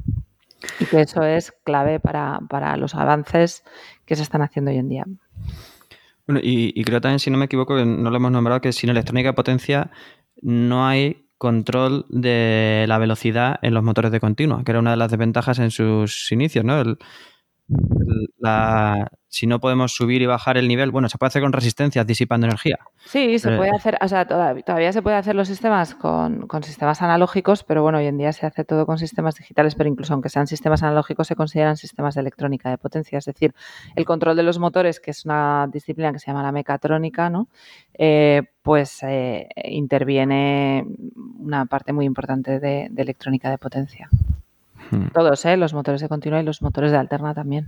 [0.80, 3.63] Y que eso es clave para, los avances
[4.06, 5.06] que se están haciendo hoy en día.
[6.28, 8.91] Bueno, y, y creo también, si no me equivoco, no lo hemos nombrado, que sin
[8.91, 9.89] electrónica de potencia
[10.43, 14.97] no hay control de la velocidad en los motores de continua, que era una de
[14.97, 16.84] las desventajas en sus inicios, ¿no?
[18.38, 22.05] La, si no podemos subir y bajar el nivel, bueno, se puede hacer con resistencias
[22.05, 22.79] disipando energía.
[23.06, 27.63] Sí, se puede hacer, o sea, todavía, se puede hacer los sistemas con, sistemas analógicos,
[27.63, 30.48] pero bueno, hoy en día se hace todo con sistemas digitales, pero incluso aunque sean
[30.48, 33.54] sistemas analógicos se consideran sistemas de electrónica de potencia, es decir,
[33.96, 37.50] el control de los motores, que es una disciplina que se llama la mecatrónica, ¿no?
[37.94, 40.85] Eh, pues eh, interviene
[41.37, 44.10] una parte muy importante de electrónica de potencia.
[44.92, 45.08] Hmm.
[45.13, 45.58] Todos, ¿eh?
[45.58, 47.67] los motores de continua y los motores de alterna también.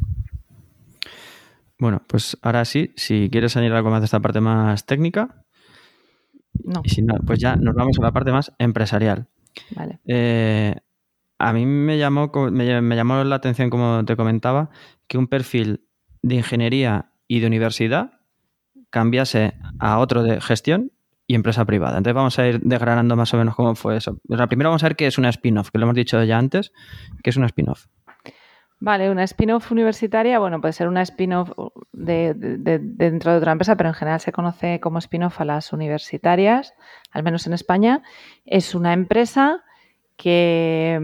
[1.77, 5.43] Bueno, pues ahora sí, si quieres añadir algo más de esta parte más técnica.
[6.63, 6.81] No.
[6.83, 9.27] Y si no, pues ya nos vamos a la parte más empresarial.
[9.75, 9.99] Vale.
[10.05, 10.75] Eh,
[11.39, 14.69] a mí me llamó, me, llamó la atención, como te comentaba,
[15.07, 15.87] que un perfil
[16.21, 18.19] de ingeniería y de universidad
[18.91, 20.91] cambiase a otro de gestión
[21.31, 21.97] y empresa privada.
[21.97, 24.19] Entonces vamos a ir desgranando más o menos cómo fue eso.
[24.49, 26.73] primero vamos a ver qué es una spin-off, que lo hemos dicho ya antes,
[27.23, 27.85] qué es una spin-off.
[28.81, 31.51] Vale, una spin-off universitaria, bueno, puede ser una spin-off
[31.93, 36.73] de, dentro de otra empresa, pero en general se conoce como spin-off a las universitarias,
[37.11, 38.03] al menos en España.
[38.45, 39.63] Es una empresa
[40.17, 40.99] que,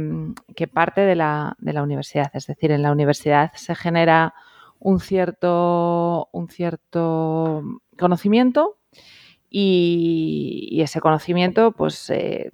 [0.74, 4.34] parte de la, de la, universidad, es decir, en la universidad se genera
[4.80, 7.64] un cierto, un cierto
[7.98, 8.78] conocimiento
[9.50, 12.52] y, ese conocimiento, pues eh,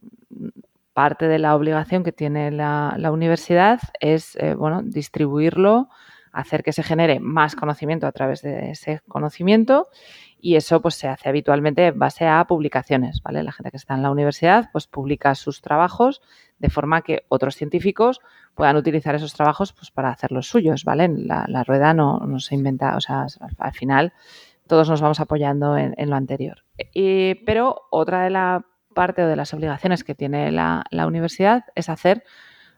[0.93, 5.89] parte de la obligación que tiene la, universidad es eh, bueno, distribuirlo,
[6.31, 9.87] hacer que se genere más conocimiento a través de ese conocimiento
[10.39, 13.43] y eso pues se hace habitualmente en base a publicaciones, ¿vale?
[13.43, 16.21] La gente que está en la universidad pues publica sus trabajos
[16.59, 18.19] de forma que otros científicos
[18.55, 21.07] puedan utilizar esos trabajos pues para hacer los suyos, ¿vale?
[21.07, 23.25] La, rueda no, no, se inventa, o sea,
[23.57, 24.13] al final
[24.67, 26.63] todos nos vamos apoyando en, lo anterior.
[27.45, 32.23] pero otra de la parte o de las obligaciones que tiene la, universidad es hacer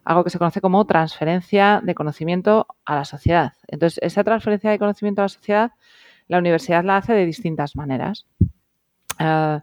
[0.04, 3.54] algo que se conoce como transferencia de conocimiento a la sociedad.
[3.68, 5.72] Entonces, esa transferencia de conocimiento a la sociedad,
[6.28, 8.28] la universidad la hace de distintas maneras.
[9.20, 9.60] Eh,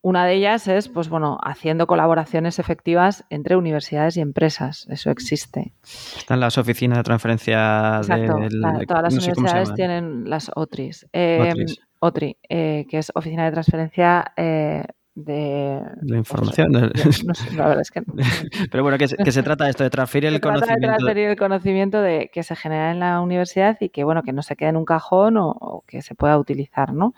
[0.00, 4.86] una de ellas es, pues bueno, haciendo colaboraciones efectivas entre universidades y empresas.
[4.90, 5.72] Eso existe.
[6.16, 7.98] Están las oficinas de transferencia.
[7.98, 8.38] Exacto.
[8.86, 11.06] todas las universidades tienen las OTRIs.
[11.12, 11.52] Eh,
[12.00, 14.84] OTRI, eh, que es Oficina de Transferencia eh,
[15.24, 16.72] de, la información.
[16.72, 18.02] la verdad es que
[18.70, 20.80] Pero bueno, que se, trata esto de transferir el conocimiento.
[20.80, 24.32] de transferir el conocimiento de que se genera en la universidad y que bueno, que
[24.32, 27.14] no se quede en un cajón o, que se pueda utilizar, ¿no?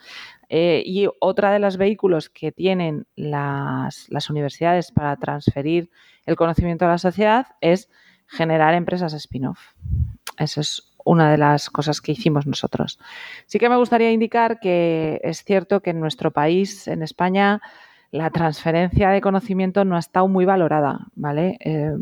[0.48, 5.90] Eh, y otra de los vehículos que tienen las, las universidades para transferir
[6.26, 7.90] el conocimiento a la sociedad es
[8.26, 9.60] generar empresas spin-off.
[10.38, 12.98] Eso es una de las cosas que hicimos nosotros.
[13.46, 17.60] Sí que me gustaría indicar que es cierto que en nuestro país, en España,
[18.10, 21.56] la transferencia de conocimiento no ha estado muy valorada, ¿vale?
[21.60, 21.92] Eh,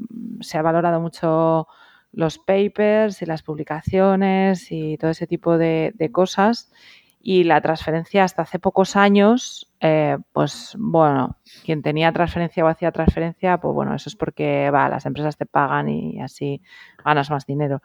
[0.40, 1.68] se ha valorado mucho
[2.12, 6.72] los papers y las publicaciones y todo ese tipo de, cosas.
[7.20, 12.90] Y la transferencia hasta hace pocos años, eh, pues bueno, quien tenía transferencia o hacía
[12.90, 16.62] transferencia, pues bueno, eso es porque va, las empresas te pagan y así
[17.04, 17.82] ganas más dinero.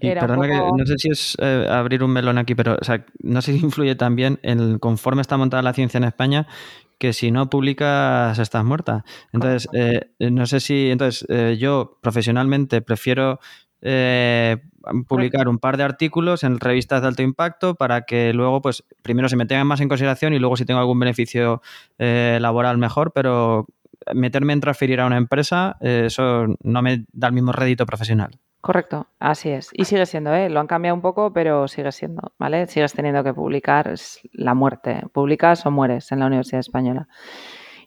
[0.00, 2.78] Y perdona que no sé si es eh, abrir un melón aquí, pero
[3.22, 6.46] no sé si influye también en conforme está montada la ciencia en España,
[7.00, 9.04] que si no publicas estás muerta.
[9.32, 13.40] Entonces, eh, no sé si, entonces eh, yo profesionalmente prefiero
[13.80, 14.58] eh,
[15.08, 19.30] publicar un par de artículos en revistas de alto impacto para que luego, pues, primero
[19.30, 21.62] se me tengan más en consideración y luego si tengo algún beneficio
[21.98, 23.66] laboral mejor, pero
[24.14, 28.38] meterme en transferir a una empresa, eso no me da el mismo rédito profesional.
[28.60, 29.70] Correcto, así es.
[29.72, 30.50] Y sigue siendo, ¿eh?
[30.50, 32.66] Lo han cambiado un poco, pero sigue siendo, ¿vale?
[32.66, 35.02] Sigues teniendo que publicar, es la muerte.
[35.12, 37.08] Publicas o mueres en la Universidad Española.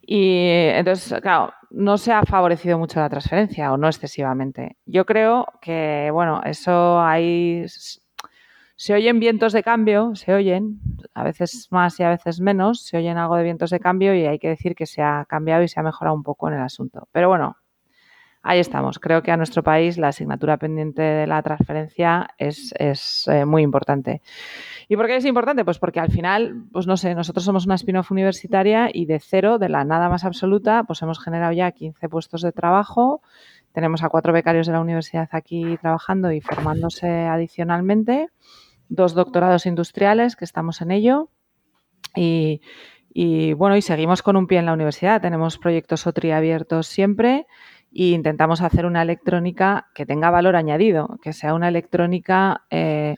[0.01, 4.77] Y entonces, claro, no se ha favorecido mucho la transferencia o no excesivamente.
[4.85, 7.65] Yo creo que, bueno, eso hay...
[8.75, 10.79] Se oyen vientos de cambio, se oyen,
[11.13, 14.25] a veces más y a veces menos, se oyen algo de vientos de cambio y
[14.25, 16.61] hay que decir que se ha cambiado y se ha mejorado un poco en el
[16.61, 17.07] asunto.
[17.11, 17.55] Pero bueno,
[18.43, 18.99] ahí estamos.
[18.99, 24.21] Creo que a nuestro país la asignatura pendiente de la transferencia es, eh, muy importante.
[24.89, 25.63] ¿Y por qué es importante?
[25.63, 29.57] Pues porque al final, pues no sé, nosotros somos una spin-off universitaria y de cero,
[29.57, 33.21] de la nada más absoluta, pues hemos generado ya 15 puestos de trabajo.
[33.71, 38.27] Tenemos a cuatro becarios de la universidad aquí trabajando y formándose adicionalmente,
[38.89, 41.29] dos doctorados industriales que estamos en ello.
[42.13, 42.61] Y,
[43.13, 45.21] y bueno, y seguimos con un pie en la universidad.
[45.21, 47.47] Tenemos proyectos OTRI abiertos siempre
[47.95, 53.15] e intentamos hacer una electrónica que tenga valor añadido, que sea una electrónica eh,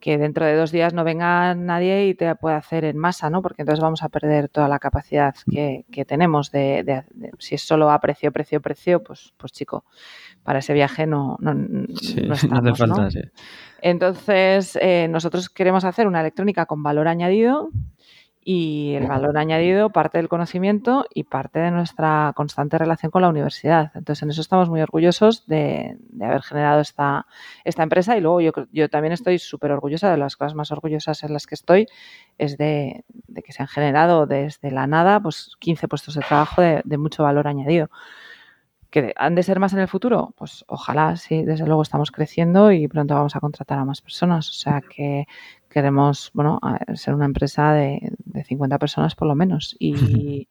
[0.00, 3.42] que dentro de dos días no venga nadie y te pueda hacer en masa, ¿no?
[3.42, 7.04] Porque entonces vamos a perder toda la capacidad que, tenemos de,
[7.38, 9.84] si es solo a precio, precio, precio, pues, pues chico,
[10.44, 13.08] para ese viaje no, no, no, hace falta,
[13.82, 17.70] Entonces, eh, nosotros queremos hacer una electrónica con valor añadido
[18.50, 23.28] y el valor añadido parte del conocimiento y parte de nuestra constante relación con la
[23.28, 23.92] universidad.
[23.94, 27.26] Entonces, en eso estamos muy orgullosos de, haber generado esta,
[27.64, 31.22] esta empresa y luego yo, yo también estoy súper orgullosa de las cosas más orgullosas
[31.24, 31.88] en las que estoy,
[32.38, 33.04] es de,
[33.44, 37.48] que se han generado desde la nada pues 15 puestos de trabajo de, mucho valor
[37.48, 37.90] añadido.
[38.88, 40.32] ¿Que han de ser más en el futuro?
[40.38, 44.48] Pues ojalá, sí, desde luego estamos creciendo y pronto vamos a contratar a más personas.
[44.48, 45.26] O sea que
[45.68, 46.60] queremos, bueno,
[46.94, 49.76] ser una empresa de, de 50 personas por lo menos.
[49.78, 50.48] Y,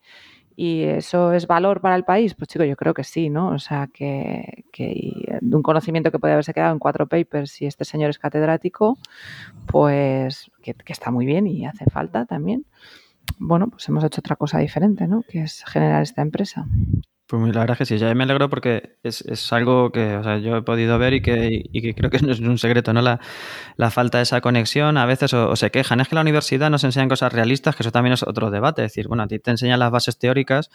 [0.59, 2.33] ¿Y eso es valor para el país?
[2.33, 3.49] Pues chico, yo creo que sí, ¿no?
[3.49, 7.85] O sea, que, de un conocimiento que puede haberse quedado en cuatro papers y este
[7.85, 8.97] señor es catedrático,
[9.67, 12.65] pues que, que, está muy bien y hace falta también.
[13.37, 15.21] Bueno, pues hemos hecho otra cosa diferente, ¿no?
[15.29, 16.65] Que es generar esta empresa.
[17.27, 20.23] Pues la verdad es que sí, ya me alegro porque es, es algo que o
[20.23, 22.93] sea, yo he podido ver y que, y que, creo que no es un secreto,
[22.93, 23.01] ¿no?
[23.01, 23.19] La,
[23.75, 26.85] la falta de esa conexión, a veces o, se quejan, es que la universidad nos
[26.85, 29.51] enseña cosas realistas, que eso también es otro debate, es decir, bueno, a ti te
[29.51, 30.69] enseñan las bases teóricas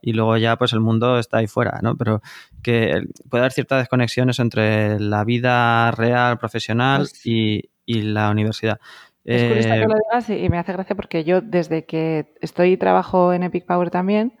[0.00, 1.94] y luego ya pues el mundo está ahí fuera, ¿no?
[1.96, 2.22] Pero
[2.62, 8.80] que puede haber ciertas desconexiones entre la vida real, profesional pues y, y la universidad.
[9.26, 12.72] Es curioso que eh, lo digas y me hace gracia porque yo desde que estoy
[12.72, 14.38] y trabajo en Epic Power también,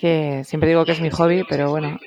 [0.00, 1.98] que siempre digo que es mi hobby, pero bueno,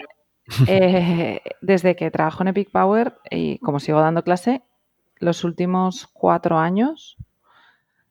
[0.68, 4.62] eh, desde que trabajo en Epic Power y como sigo dando clase,
[5.20, 7.18] los últimos cuatro años,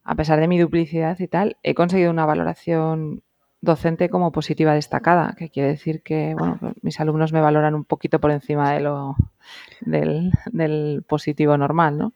[0.05, 3.23] a pesar de mi duplicidad y tal, he conseguido una valoración
[3.61, 8.21] docente como positiva destacada, que quiere decir que bueno, mis alumnos me valoran un poquito
[8.21, 9.17] por encima de lo
[9.81, 12.13] del, positivo normal, ¿no?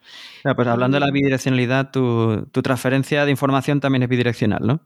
[0.55, 4.81] pues hablando de la bidireccionalidad, tu, tu transferencia de información también es bidireccional, ¿no?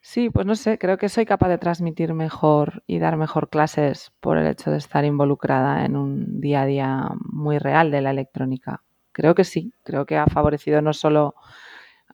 [0.00, 4.12] Sí, pues no sé, creo que soy capaz de transmitir mejor y dar mejor clases
[4.20, 8.10] por el hecho de estar involucrada en un día a día muy real de la
[8.10, 8.82] electrónica.
[9.12, 11.34] Creo que sí, creo que ha favorecido no solo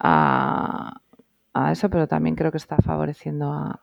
[0.01, 1.01] a,
[1.71, 3.81] eso, pero también creo que está favoreciendo a,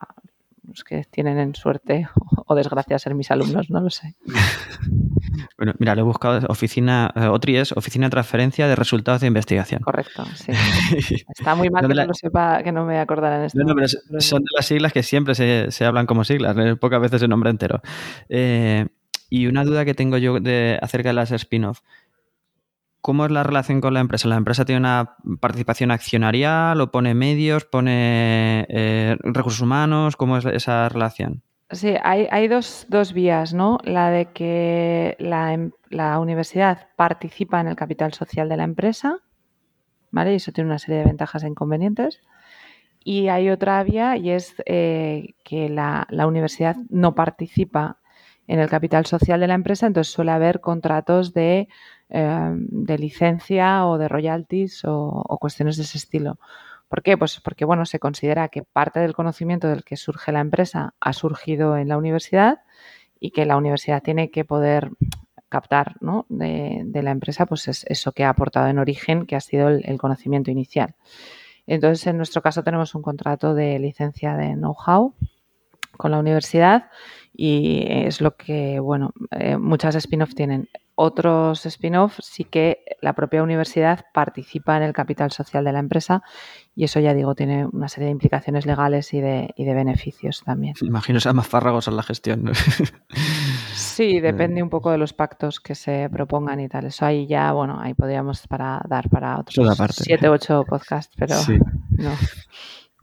[0.72, 2.08] los que tienen en suerte
[2.48, 4.16] o desgracia ser mis alumnos, no lo sé.
[5.58, 9.28] Bueno, mira, lo he buscado oficina, eh, OTRI es Oficina de Transferencia de Resultados de
[9.28, 9.82] Investigación.
[9.82, 10.52] Correcto, sí.
[11.30, 13.60] Está muy mal que no lo sepa, que no me acordara en esto.
[13.64, 13.88] No, pero
[14.20, 16.76] son de las siglas que siempre se, hablan como siglas, ¿eh?
[16.76, 17.82] pocas veces el nombre entero.
[18.30, 18.88] Eh,
[19.30, 21.82] y una duda que tengo yo de, acerca de las spin-off.
[23.02, 24.28] ¿Cómo es la relación con la empresa?
[24.28, 28.68] ¿La empresa tiene una participación accionarial o pone medios, pone
[29.24, 30.16] recursos humanos?
[30.16, 31.44] ¿Cómo es esa relación?
[31.72, 33.78] Sí, hay, dos, vías, ¿no?
[33.86, 39.20] La de que em, la, universidad participa en el capital social de la empresa,
[40.12, 40.34] ¿vale?
[40.34, 42.20] Y eso tiene una serie de ventajas e inconvenientes.
[43.04, 48.00] Y hay otra vía y es eh, que la, universidad no participa
[48.48, 51.70] en el capital social de la empresa, entonces suele haber contratos de,
[52.12, 56.38] em, licencia o de royalties o cuestiones de ese estilo.
[56.92, 57.18] ¿Por qué?
[57.18, 61.14] Pues porque bueno, se considera que parte del conocimiento del que surge la empresa ha
[61.14, 62.64] surgido en la universidad
[63.18, 64.92] y que la universidad tiene que poder
[65.48, 66.26] captar ¿no?
[66.28, 69.98] de, la empresa pues es eso que ha aportado en origen, que ha sido el,
[70.00, 70.96] conocimiento inicial.
[71.66, 75.14] Entonces, en nuestro caso tenemos un contrato de licencia de know-how
[75.96, 76.90] con la universidad
[77.34, 83.44] y es lo que, bueno, eh, muchas spin-off tienen otros spin-off sí que la propia
[83.44, 86.22] universidad participa en el capital social de la empresa
[86.76, 90.44] y eso ya digo tiene una serie de implicaciones legales y de, y de beneficios
[90.44, 90.76] también.
[90.82, 92.52] Imagino ser más fárragos en la gestión.
[93.74, 96.86] Sí, depende un poco de los pactos que se propongan y tal.
[96.86, 101.36] Eso ahí ya, bueno, ahí podríamos para dar para otros siete, ocho podcasts, pero
[101.98, 102.12] no.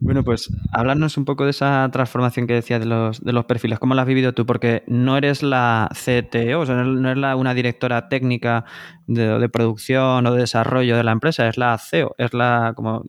[0.00, 3.80] Bueno, pues hablarnos un poco de esa transformación que decías de los, de los perfiles.
[3.80, 4.46] ¿Cómo la has vivido tú?
[4.46, 8.64] Porque no eres la CTO, o sea, no eres la, una directora técnica
[9.08, 13.06] de, producción o de desarrollo de la empresa, es la CEO, es la como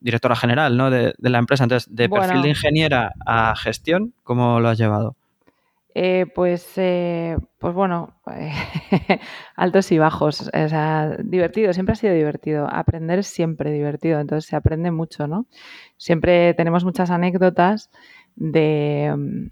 [0.00, 0.90] directora general ¿no?
[0.90, 1.64] de, la empresa.
[1.64, 5.16] Entonces, de perfil de ingeniera a gestión, ¿cómo lo has llevado?
[5.94, 8.20] Eh, pues, eh, pues bueno,
[9.56, 10.42] altos y bajos.
[10.42, 12.68] O sea, divertido, siempre ha sido divertido.
[12.70, 15.46] Aprender es siempre divertido, entonces se aprende mucho, ¿no?
[15.96, 17.90] Siempre tenemos muchas anécdotas
[18.36, 19.50] de,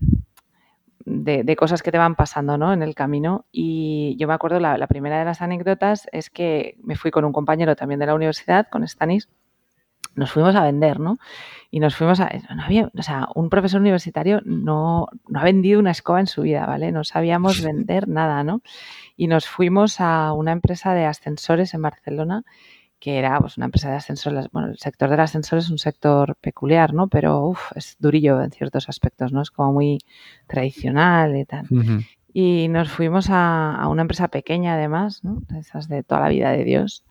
[1.04, 2.72] de, cosas que te van pasando ¿no?
[2.72, 3.46] en el camino.
[3.50, 7.24] Y yo me acuerdo, la, la, primera de las anécdotas es que me fui con
[7.24, 9.28] un compañero también de la universidad, con Stanis,
[10.16, 11.18] nos fuimos a vender, ¿no?
[11.70, 12.30] Y nos fuimos a...
[12.54, 16.42] No había, o sea, un profesor universitario no, no ha vendido una escoba en su
[16.42, 16.90] vida, ¿vale?
[16.90, 18.62] No sabíamos vender nada, ¿no?
[19.16, 22.44] Y nos fuimos a una empresa de ascensores en Barcelona
[22.98, 24.48] que era pues, una empresa de ascensores.
[24.52, 27.08] Bueno, el sector del ascensor es un sector peculiar, ¿no?
[27.08, 29.42] Pero uf, es durillo en ciertos aspectos, ¿no?
[29.42, 29.98] Es como muy
[30.46, 31.66] tradicional y tal.
[32.32, 35.42] Y nos fuimos a, a, una empresa pequeña, además, ¿no?
[35.58, 37.04] Esas de toda la vida de Dios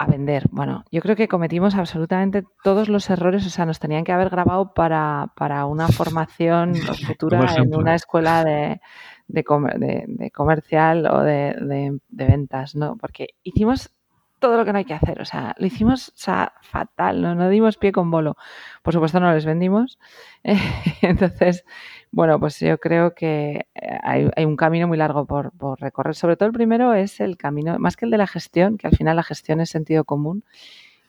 [0.00, 0.44] a vender.
[0.50, 4.30] Bueno, yo creo que cometimos absolutamente todos los errores, o sea, nos tenían que haber
[4.30, 5.28] grabado para,
[5.66, 8.80] una formación futura en una escuela de,
[9.28, 9.44] de,
[10.32, 12.96] comercial o de, ventas, ¿no?
[12.96, 13.90] Porque hicimos
[14.38, 15.20] todo lo que no hay que hacer.
[15.20, 16.14] O sea, lo hicimos
[16.62, 17.34] fatal, ¿no?
[17.34, 18.38] no dimos pie con bolo.
[18.82, 19.98] Por supuesto, no les vendimos.
[21.02, 21.66] Entonces,
[22.12, 26.14] bueno, pues yo creo que eh, hay, un camino muy largo por, recorrer.
[26.16, 28.96] Sobre todo el primero es el camino, más que el de la gestión, que al
[28.96, 30.44] final la gestión es sentido común,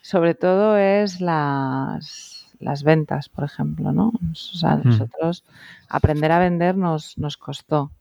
[0.02, 4.14] sobre todo es las, las ventas, por ejemplo, ¿no?
[4.32, 4.82] O sea, mm.
[4.86, 5.44] nosotros
[5.90, 7.92] aprender a vender nos, nos costó.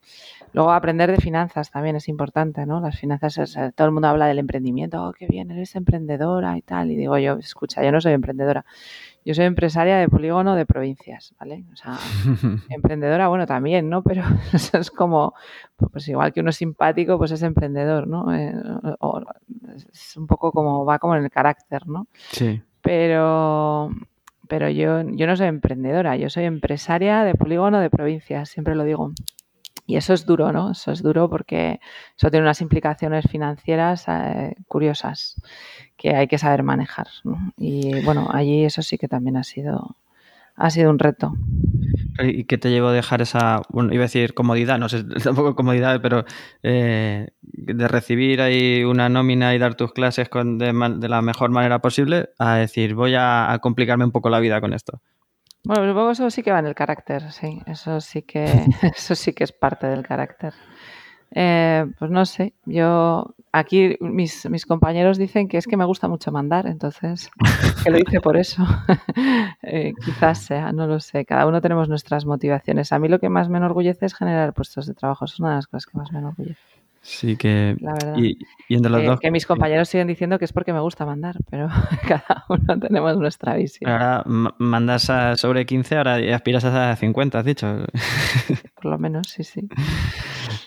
[0.52, 2.80] Luego aprender de finanzas también es importante, ¿no?
[2.80, 6.90] Las finanzas, todo el mundo habla del emprendimiento, oh, qué bien, eres emprendedora y tal.
[6.90, 8.64] Y digo yo, escucha, yo no soy emprendedora.
[9.24, 11.64] Yo soy empresaria de polígono de provincias, ¿vale?
[11.72, 11.98] O sea,
[12.68, 14.02] emprendedora, bueno, también, ¿no?
[14.02, 15.34] Pero eso es como,
[15.76, 18.34] pues igual que uno es simpático, pues es emprendedor, ¿no?
[18.34, 18.52] Eh,
[19.92, 22.08] es un poco como, va como en el carácter, ¿no?
[22.30, 22.62] Sí.
[22.82, 23.90] Pero,
[24.50, 28.82] pero yo, yo no soy emprendedora, yo soy empresaria de polígono de provincias, siempre lo
[28.82, 29.12] digo.
[29.86, 30.72] Y eso es duro, ¿no?
[30.72, 31.78] Eso es duro porque
[32.16, 35.40] eso tiene unas implicaciones financieras eh, curiosas
[35.96, 37.06] que hay que saber manejar.
[37.56, 39.94] Y bueno, allí eso sí que también ha sido,
[40.60, 41.32] ha sido un reto.
[42.22, 45.56] ¿Y qué te llevó a dejar esa, bueno, iba a decir comodidad, no sé, tampoco
[45.56, 46.24] comodidad, pero
[46.62, 50.72] eh, de recibir ahí una nómina y dar tus clases con, de,
[51.08, 55.00] la mejor manera posible a decir, voy a complicarme un poco la vida con esto?
[55.62, 57.60] Bueno, supongo eso sí que va en el carácter, sí.
[57.66, 58.44] Eso sí que,
[58.96, 60.54] eso sí que es parte del carácter.
[61.32, 66.08] Eh, pues no sé, yo aquí mis, mis, compañeros dicen que es que me gusta
[66.08, 67.30] mucho mandar, entonces
[67.84, 68.64] que lo hice por eso.
[69.62, 71.24] Eh, quizás sea, no lo sé.
[71.24, 72.92] Cada uno tenemos nuestras motivaciones.
[72.92, 75.26] A mí lo que más me enorgullece es generar puestos de trabajo.
[75.26, 76.79] Es una de las cosas que más me enorgullece.
[77.02, 77.76] Sí, que.
[77.80, 78.16] La verdad.
[78.18, 78.36] Y,
[78.68, 79.20] entre los dos.
[79.20, 81.68] Que mis compañeros siguen diciendo que es porque me gusta mandar, pero
[82.08, 83.90] cada uno tenemos nuestra visión.
[83.90, 84.22] Ahora
[84.58, 87.66] mandas a sobre 15, ahora aspiras a 50, has dicho.
[88.74, 89.66] Por lo menos, sí, sí.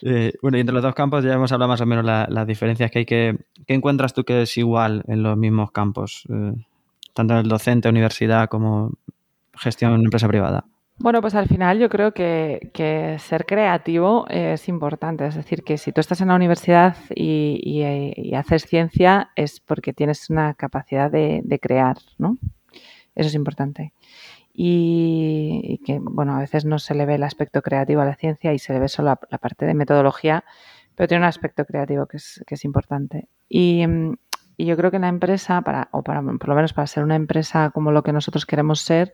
[0.02, 2.90] Eh, bueno, y entre los dos campos ya hemos hablado más o menos las diferencias
[2.90, 3.06] que hay.
[3.06, 6.24] Que, ¿Qué encuentras tú que es igual en los mismos campos?
[6.30, 6.54] Eh,
[7.14, 8.92] tanto en el docente, universidad, como
[9.56, 10.66] gestión en empresa privada.
[11.00, 15.26] Bueno, pues al final yo creo que, ser creativo es importante.
[15.26, 17.84] Es decir, que si tú estás en la universidad y,
[18.36, 22.38] haces ciencia es porque tienes una capacidad de, crear, ¿no?
[23.16, 23.94] Eso es importante.
[24.54, 28.54] Y, que, bueno, a veces no se le ve el aspecto creativo a la ciencia
[28.54, 30.44] y se le ve solo la, parte de metodología,
[30.96, 33.28] pero tiene un aspecto creativo que es, que es importante.
[33.50, 33.84] Y,
[34.58, 37.16] y, yo creo que la empresa, para, o para, por lo menos para ser una
[37.16, 39.14] empresa como lo que nosotros queremos ser,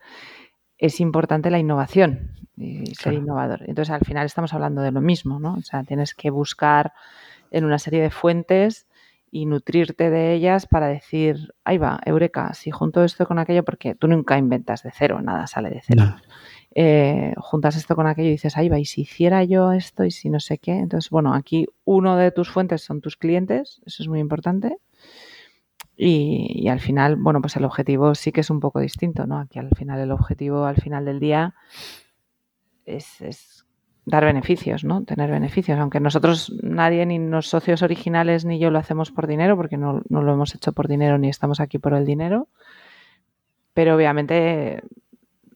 [0.80, 3.62] es importante la innovación y ser innovador.
[3.66, 5.54] Entonces, al final estamos hablando de lo mismo, ¿no?
[5.54, 6.92] O sea, tienes que buscar
[7.50, 8.86] en una serie de fuentes
[9.30, 13.94] y nutrirte de ellas para decir, ahí va, eureka, si junto esto con aquello, porque
[13.94, 16.16] tú nunca inventas de cero, nada sale de cero.
[16.74, 20.10] Eh, juntas esto con aquello y dices, ahí va, y si hiciera yo esto y
[20.10, 20.72] si no sé qué.
[20.72, 24.78] Entonces, bueno, aquí uno de tus fuentes son tus clientes, eso es muy importante.
[26.02, 29.38] Y, al final, bueno, pues el objetivo sí que es un poco distinto, ¿no?
[29.38, 31.54] Aquí al final el objetivo al final del día
[32.86, 33.66] es,
[34.06, 35.04] dar beneficios, ¿no?
[35.04, 35.78] Tener beneficios.
[35.78, 40.00] Aunque nosotros, nadie, ni los socios originales ni yo lo hacemos por dinero, porque no,
[40.08, 42.48] lo hemos hecho por dinero ni estamos aquí por el dinero.
[43.74, 44.82] Pero obviamente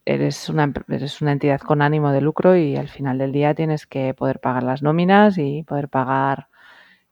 [0.05, 3.86] eres una, eres una entidad con ánimo de lucro y al final del día tienes
[3.86, 6.49] que poder pagar las nóminas y poder pagar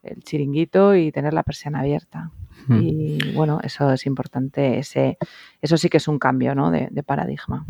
[0.03, 2.29] el chiringuito y tener la persiana abierta.
[2.69, 5.17] Y bueno, eso es importante, ese,
[5.61, 6.71] eso sí que es un cambio ¿no?
[6.71, 7.65] de, paradigma.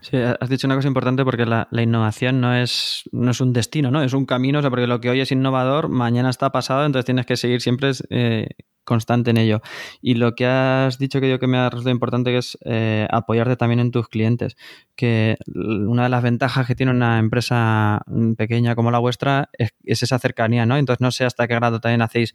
[0.00, 3.90] Sí, has dicho una cosa importante porque la, innovación no es, no es un destino,
[3.90, 4.02] ¿no?
[4.02, 7.04] Es un camino, o sea, porque lo que hoy es innovador, mañana está pasado, entonces
[7.04, 8.48] tienes que seguir siempre eh,
[8.90, 9.62] constante en ello.
[10.02, 13.06] Y lo que has dicho que yo que me ha resultado importante que es eh,
[13.08, 14.56] apoyarte también en tus clientes.
[14.96, 18.02] Que una de las ventajas que tiene una empresa
[18.36, 20.76] pequeña como la vuestra es, esa cercanía, ¿no?
[20.76, 22.34] Entonces no sé hasta qué grado también hacéis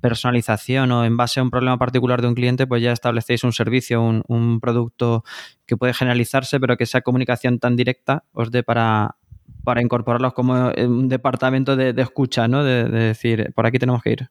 [0.00, 3.52] personalización o en base a un problema particular de un cliente, pues ya establecéis un
[3.52, 5.24] servicio, un, producto
[5.66, 9.16] que puede generalizarse, pero que esa comunicación tan directa os dé para,
[9.64, 12.62] para incorporarlos como un departamento de, escucha, ¿no?
[12.62, 14.30] de decir, por aquí tenemos que ir.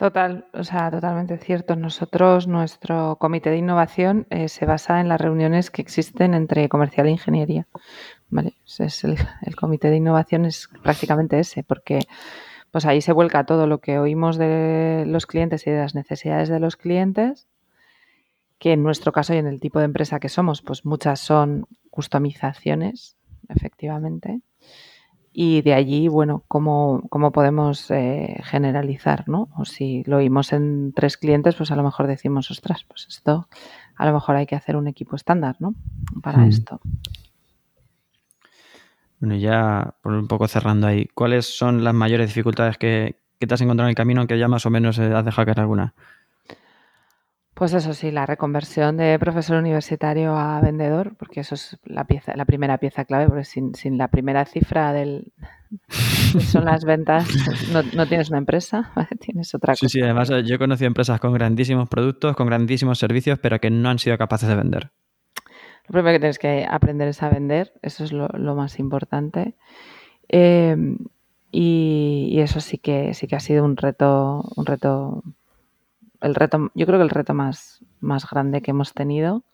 [0.00, 1.76] Total, o sea, totalmente cierto.
[1.76, 7.06] Nosotros, nuestro comité de innovación eh, se basa en las reuniones que existen entre comercial
[7.06, 7.66] e ingeniería.
[8.30, 9.18] Vale, es el,
[9.56, 11.98] comité de innovación es prácticamente ese, porque
[12.70, 16.48] pues ahí se vuelca todo lo que oímos de los clientes y de las necesidades
[16.48, 17.46] de los clientes,
[18.58, 21.66] que en nuestro caso y en el tipo de empresa que somos, pues muchas son
[21.90, 23.18] customizaciones,
[23.50, 24.40] efectivamente
[25.32, 29.48] y de allí, bueno, cómo, cómo podemos eh, generalizar, ¿no?
[29.56, 33.46] O si lo oímos en tres clientes, pues a lo mejor decimos, ostras, pues esto
[34.00, 35.74] a lo mejor hay que hacer un equipo estándar, ¿no?
[36.22, 36.48] Para hmm.
[36.48, 36.80] esto.
[39.20, 43.60] Bueno, ya por un poco cerrando ahí, ¿cuáles son las mayores dificultades que, te has
[43.60, 45.92] encontrado en el camino, que ya más o menos has dejado caer alguna?
[47.60, 52.34] Pues eso sí, la reconversión de profesor universitario a vendedor, porque eso es la pieza,
[52.34, 55.34] la primera pieza clave, porque sin, sin la primera cifra del
[56.40, 57.28] son las ventas,
[57.70, 58.90] no, no tienes una empresa,
[59.20, 59.86] tienes otra cosa.
[59.86, 63.68] Sí, sí, además yo he conocido empresas con grandísimos productos, con grandísimos servicios, pero que
[63.68, 64.90] no han sido capaces de vender.
[65.86, 69.54] Lo primero que tienes que aprender es a vender, eso es lo, lo más importante.
[70.30, 70.78] Eh,
[71.52, 75.22] y, y, eso sí que sí que ha sido un reto, un reto
[76.20, 79.44] el reto, yo creo que el reto más, más grande que hemos tenido.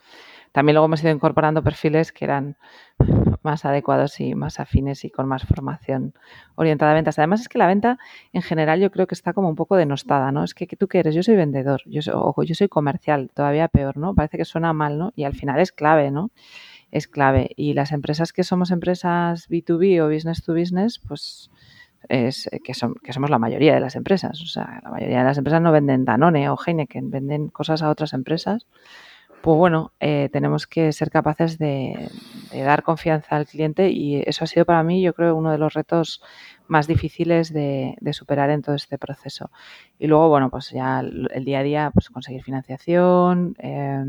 [0.53, 2.57] También luego hemos ido incorporando perfiles que eran
[3.43, 6.14] más adecuados y más afines y con más formación
[6.55, 7.19] orientada a ventas.
[7.19, 7.99] Además es que la venta
[8.33, 10.45] en general yo creo que está como un poco denostada, ¿no?
[10.45, 13.69] Es que, tú qué eres, yo soy vendedor, yo soy, o yo soy comercial, todavía
[13.69, 14.14] peor, ¿no?
[14.14, 15.12] Parece que suena mal, ¿no?
[15.14, 16.31] Y al final es clave, ¿no?
[16.91, 17.51] Es clave.
[17.57, 21.51] Y las empresas que somos empresas B2B o business to business, pues
[22.09, 24.40] es que, son, que somos la mayoría de las empresas.
[24.42, 27.90] O sea, la mayoría de las empresas no venden Danone o Heineken, venden cosas a
[27.90, 28.66] otras empresas.
[29.42, 32.11] Pues bueno, eh, tenemos que ser capaces de,
[32.52, 35.74] dar confianza al cliente y eso ha sido para mí, yo creo, uno de los
[35.74, 36.20] retos
[36.66, 39.50] más difíciles de, de superar en todo este proceso.
[39.98, 44.04] Y luego, bueno, pues ya el, el día a día, pues conseguir financiación, eh,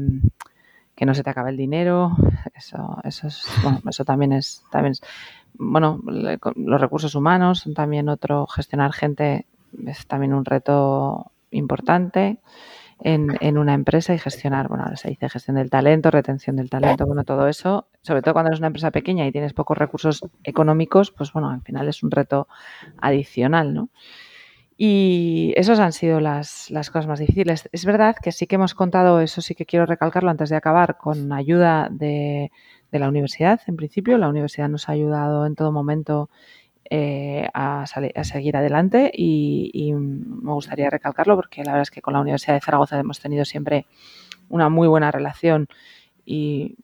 [0.97, 2.17] que no se te acabe el dinero,
[2.55, 5.01] eso, eso, es, bueno, eso también es, también es
[5.59, 9.45] bueno, los recursos humanos son también otro, gestionar gente
[9.85, 12.39] es también un reto importante
[12.99, 16.69] en, en, una empresa y gestionar, bueno, ahora se dice gestión del talento, retención del
[16.69, 20.25] talento, bueno, todo eso, sobre todo cuando eres una empresa pequeña y tienes pocos recursos
[20.43, 22.47] económicos, pues bueno, al final es un reto
[22.99, 23.89] adicional, ¿no?
[24.77, 27.67] Y esas han sido las, las cosas más difíciles.
[27.71, 30.97] Es verdad que sí que hemos contado, eso sí que quiero recalcarlo antes de acabar,
[30.97, 32.51] con ayuda de
[32.91, 34.17] de la universidad, en principio.
[34.17, 36.29] La universidad nos ha ayudado en todo momento
[36.89, 42.01] eh, a, a, seguir adelante y, y, me gustaría recalcarlo porque la verdad es que
[42.01, 43.85] con la Universidad de Zaragoza hemos tenido siempre
[44.47, 45.67] una muy buena relación
[46.25, 46.75] y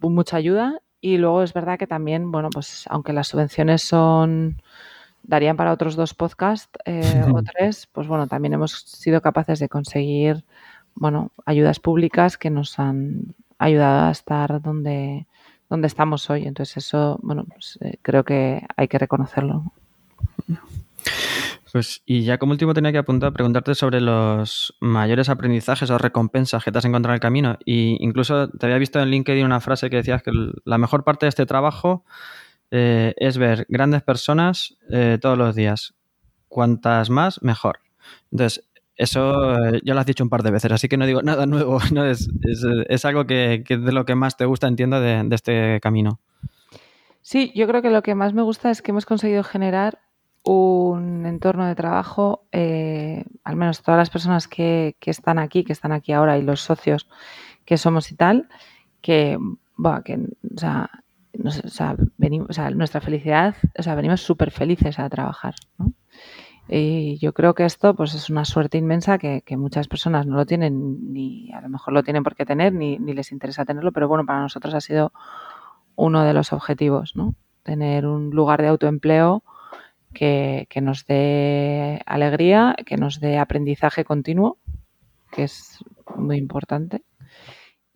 [0.00, 0.80] mucha ayuda.
[1.00, 4.62] Y luego es verdad que también, bueno, pues aunque las subvenciones son
[5.24, 9.68] darían para otros dos podcasts eh, o tres, pues bueno, también hemos sido capaces de
[9.68, 10.44] conseguir,
[10.94, 15.26] bueno, ayudas públicas que nos han ayudado a estar donde,
[15.68, 16.46] donde estamos hoy.
[16.46, 19.72] Entonces eso, bueno, pues, eh, creo que hay que reconocerlo.
[21.74, 26.62] Pues y ya como último tenía que apuntar, preguntarte sobre los mayores aprendizajes o recompensas
[26.62, 27.58] que te has encontrado en el camino.
[27.64, 30.30] Y incluso te había visto en LinkedIn una frase que decías que
[30.64, 32.04] la mejor parte de este trabajo
[32.70, 35.94] eh, es ver grandes personas eh, todos los días.
[36.48, 37.80] Cuantas más, mejor.
[38.30, 41.22] Entonces, eso eh, ya lo has dicho un par de veces, así que no digo
[41.22, 41.78] nada nuevo.
[41.92, 42.04] ¿no?
[42.04, 42.28] Es,
[42.88, 46.20] es, algo que, que, de lo que más te gusta, entiendo, de, de, este camino.
[47.22, 50.00] Sí, yo creo que lo que más me gusta es que hemos conseguido generar
[50.42, 55.92] un entorno de trabajo, al menos todas las personas que, que, están aquí, que están
[55.92, 57.08] aquí ahora y los socios
[57.64, 58.48] que somos y tal,
[59.00, 59.38] que,
[59.76, 60.90] bueno, que o sea,
[61.44, 65.54] o sea, venimos, o sea, nuestra felicidad, o sea, venimos súper felices a trabajar.
[66.68, 70.46] Y yo creo que esto pues es una suerte inmensa que, muchas personas no lo
[70.46, 74.08] tienen, ni a lo mejor lo tienen por qué tener, ni, les interesa tenerlo, pero
[74.08, 75.12] bueno, para nosotros ha sido
[75.96, 77.14] uno de los objetivos.
[77.62, 79.42] Tener un lugar de autoempleo
[80.12, 84.58] que nos dé alegría, que nos dé aprendizaje continuo,
[85.30, 85.84] que es
[86.16, 87.02] muy importante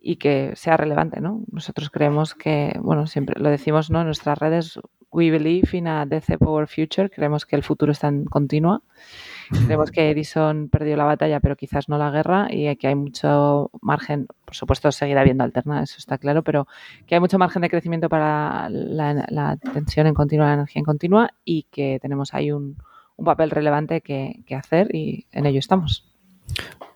[0.01, 1.41] y que sea relevante, ¿no?
[1.51, 3.99] Nosotros creemos que, bueno, siempre lo decimos, ¿no?
[3.99, 4.79] En nuestras redes,
[5.11, 8.81] we believe in a DC Power Future, creemos que el futuro está en continua.
[9.65, 13.71] Creemos que Edison perdió la batalla, pero quizás no la guerra, y que hay mucho
[13.81, 16.67] margen, por supuesto, seguirá habiendo alterna, eso está claro, pero
[17.07, 20.85] que hay mucho margen de crecimiento para la, la tensión en continua, la energía en
[20.85, 22.77] continua, y que tenemos ahí un,
[23.17, 26.08] un papel relevante que, que hacer, y en ello estamos.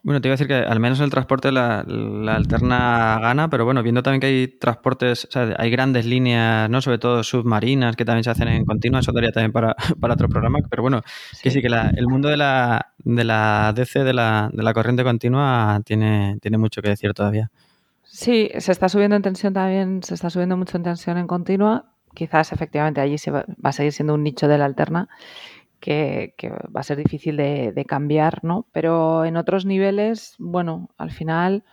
[0.03, 3.49] Bueno, te iba a decir que al menos en el transporte la, la, alterna gana,
[3.49, 6.81] pero bueno, viendo también que hay transportes, o sea, hay grandes líneas, ¿no?
[6.81, 10.27] Sobre todo submarinas que también se hacen en continua, eso daría también para, para otro
[10.27, 11.43] programa, pero bueno, sí.
[11.43, 14.73] que sí que la, el mundo de la, de la DC, de la, de la
[14.73, 17.49] corriente continua, tiene, tiene mucho que decir todavía.
[18.03, 21.85] Sí, se está subiendo en tensión también, se está subiendo mucho en tensión en continua.
[22.13, 25.07] Quizás efectivamente allí se va, va a seguir siendo un nicho de la alterna
[25.83, 26.33] que,
[26.75, 28.65] va a ser difícil de, de, cambiar, ¿no?
[28.71, 31.65] Pero en otros niveles, bueno, al final,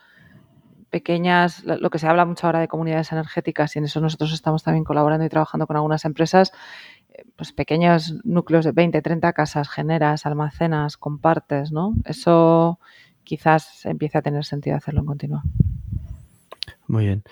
[0.91, 4.65] pequeñas, lo que se habla mucho ahora de comunidades energéticas y en eso nosotros estamos
[4.65, 6.53] también colaborando y trabajando con algunas empresas,
[7.11, 11.95] eh, pues pequeños núcleos de 20, 30 casas generas, almacenas, compartes, ¿no?
[12.05, 12.81] Eso
[13.23, 15.45] quizás empiece a tener sentido hacerlo en continua.
[16.89, 17.23] Muy bien.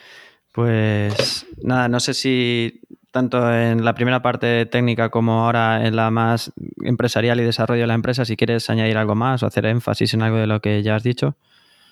[0.52, 6.10] Pues nada, no sé si tanto en la primera parte técnica como ahora en la
[6.10, 6.52] más
[6.82, 10.22] empresarial y desarrollo de la empresa, si quieres añadir algo más o hacer énfasis en
[10.22, 11.36] algo de lo que ya has dicho.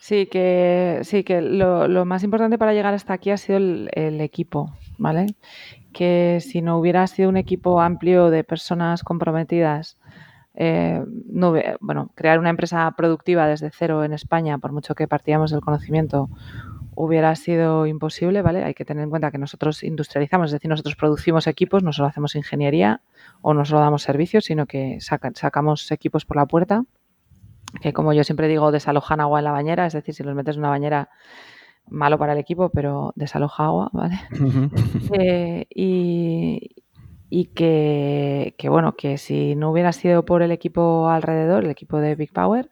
[0.01, 4.73] Sí, que, sí, que lo, más importante para llegar hasta aquí ha sido el, equipo,
[4.99, 5.27] ¿vale?
[5.93, 9.99] Que si no hubiera sido un equipo amplio de personas comprometidas,
[10.57, 15.51] eh, no, bueno, crear una empresa productiva desde cero en España, por mucho que partíamos
[15.51, 16.31] del conocimiento,
[16.95, 18.65] hubiera sido imposible, ¿vale?
[18.65, 22.09] Hay que tener en cuenta que nosotros industrializamos, es decir, nosotros producimos equipos, no solo
[22.09, 23.03] hacemos ingeniería
[23.43, 26.85] o no solo damos servicios, sino que sacamos equipos por la puerta,
[27.83, 30.57] que como yo siempre digo, desalojan agua en la bañera, es decir, si los metes
[30.57, 31.11] en una bañera,
[31.89, 34.19] malo para el equipo, pero desaloja agua, ¿vale?
[35.19, 36.75] Eh, y,
[37.39, 41.99] y que, que, bueno, que si no hubiera sido por el equipo alrededor, el equipo
[41.99, 42.71] de Big Power,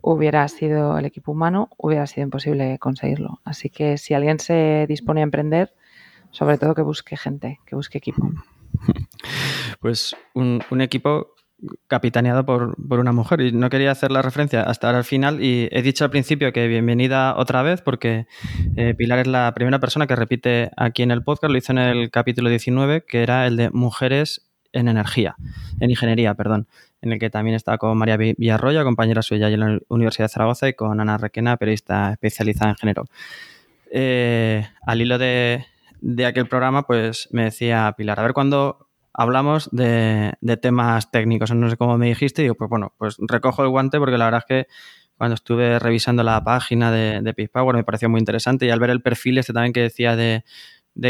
[0.00, 3.42] hubiera sido el equipo humano, hubiera sido imposible conseguirlo.
[3.44, 5.74] Así que si alguien se dispone a emprender,
[6.30, 8.30] sobre todo que busque gente, que busque equipo.
[9.80, 11.34] Pues un, equipo
[11.88, 15.68] capitaneado por, una mujer y no quería hacer la referencia hasta ahora al final y
[15.72, 18.26] he dicho al principio que bienvenida otra vez porque
[18.76, 21.78] eh, Pilar es la primera persona que repite aquí en el podcast, lo hizo en
[21.78, 25.34] el capítulo 19 que era el de mujeres en energía,
[25.80, 26.68] en ingeniería, perdón
[27.00, 30.68] en el que también estaba con María Villarroya, compañera suya en la Universidad de Zaragoza,
[30.68, 33.04] y con Ana Requena, periodista especializada en género.
[33.90, 35.64] Eh, al hilo de,
[36.26, 38.87] aquel programa, pues me decía Pilar, a ver cuándo
[39.18, 43.64] hablamos de, temas técnicos, no sé cómo me dijiste, y digo, pues bueno, pues recojo
[43.64, 44.72] el guante porque la verdad es que
[45.16, 48.90] cuando estuve revisando la página de, de Power me pareció muy interesante y al ver
[48.90, 50.44] el perfil este también que decía de,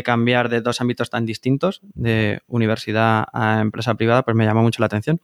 [0.03, 4.81] cambiar de dos ámbitos tan distintos, de universidad a empresa privada, pues me llamó mucho
[4.81, 5.21] la atención.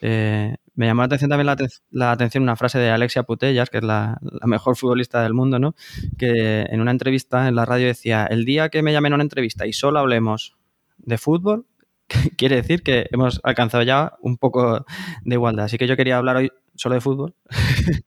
[0.00, 1.46] Eh, me llamó la atención también
[1.90, 5.76] la, atención una frase de Alexia Putellas, que es la, mejor futbolista del mundo, ¿no?
[6.18, 9.24] Que en una entrevista en la radio decía, el día que me llamen a una
[9.24, 10.56] entrevista y solo hablemos
[10.98, 11.66] de fútbol,
[12.36, 14.84] quiere decir que hemos alcanzado ya un poco
[15.22, 15.66] de igualdad.
[15.66, 17.34] Así que yo quería hablar hoy solo de fútbol.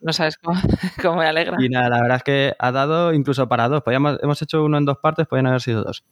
[0.00, 0.36] No sabes
[1.02, 1.56] cómo, me alegra.
[1.60, 3.82] Y nada, la verdad es que ha dado incluso para dos.
[3.82, 6.04] Podíamos, hemos hecho uno en dos partes, podrían haber sido dos.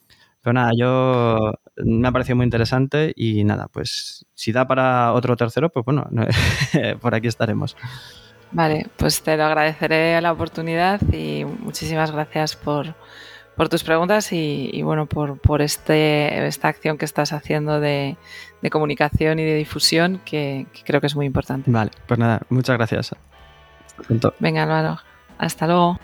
[0.43, 5.37] Pero nada, yo me ha parecido muy interesante y nada, pues si da para otro
[5.37, 6.09] tercero, pues bueno,
[7.01, 7.77] por aquí estaremos.
[8.53, 12.95] Vale, pues te lo agradeceré la oportunidad y muchísimas gracias por,
[13.69, 18.17] tus preguntas y, bueno, por, por este, esta acción que estás haciendo de,
[18.71, 21.71] comunicación y de difusión que, que, creo que es muy importante.
[21.71, 23.15] Vale, pues nada, muchas gracias.
[24.39, 24.99] Venga, Álvaro,
[25.39, 25.99] hasta luego.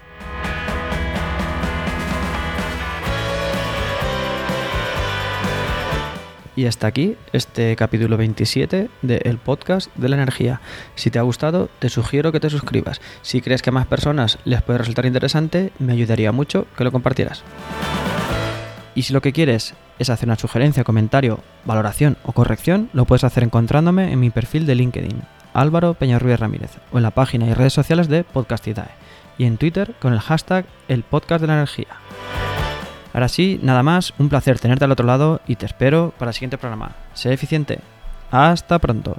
[6.56, 10.62] Y hasta aquí este capítulo 27 del podcast de la energía.
[10.94, 13.02] Si te ha gustado, te sugiero que te suscribas.
[13.20, 16.92] Si crees que a más personas les puede resultar interesante, me ayudaría mucho que lo
[16.92, 17.42] compartieras.
[18.94, 23.24] Y si lo que quieres es hacer una sugerencia, comentario, valoración o corrección, lo puedes
[23.24, 27.52] hacer encontrándome en mi perfil de LinkedIn, Álvaro Peñarruiz Ramírez, o en la página y
[27.52, 28.88] redes sociales de Podcastidae,
[29.36, 31.88] y en Twitter con el hashtag El Podcast de la Energía.
[33.16, 36.34] Ahora sí, nada más, un placer tenerte al otro lado y te espero para el
[36.34, 36.96] siguiente programa.
[37.14, 37.78] Sé eficiente.
[38.30, 39.16] Hasta pronto.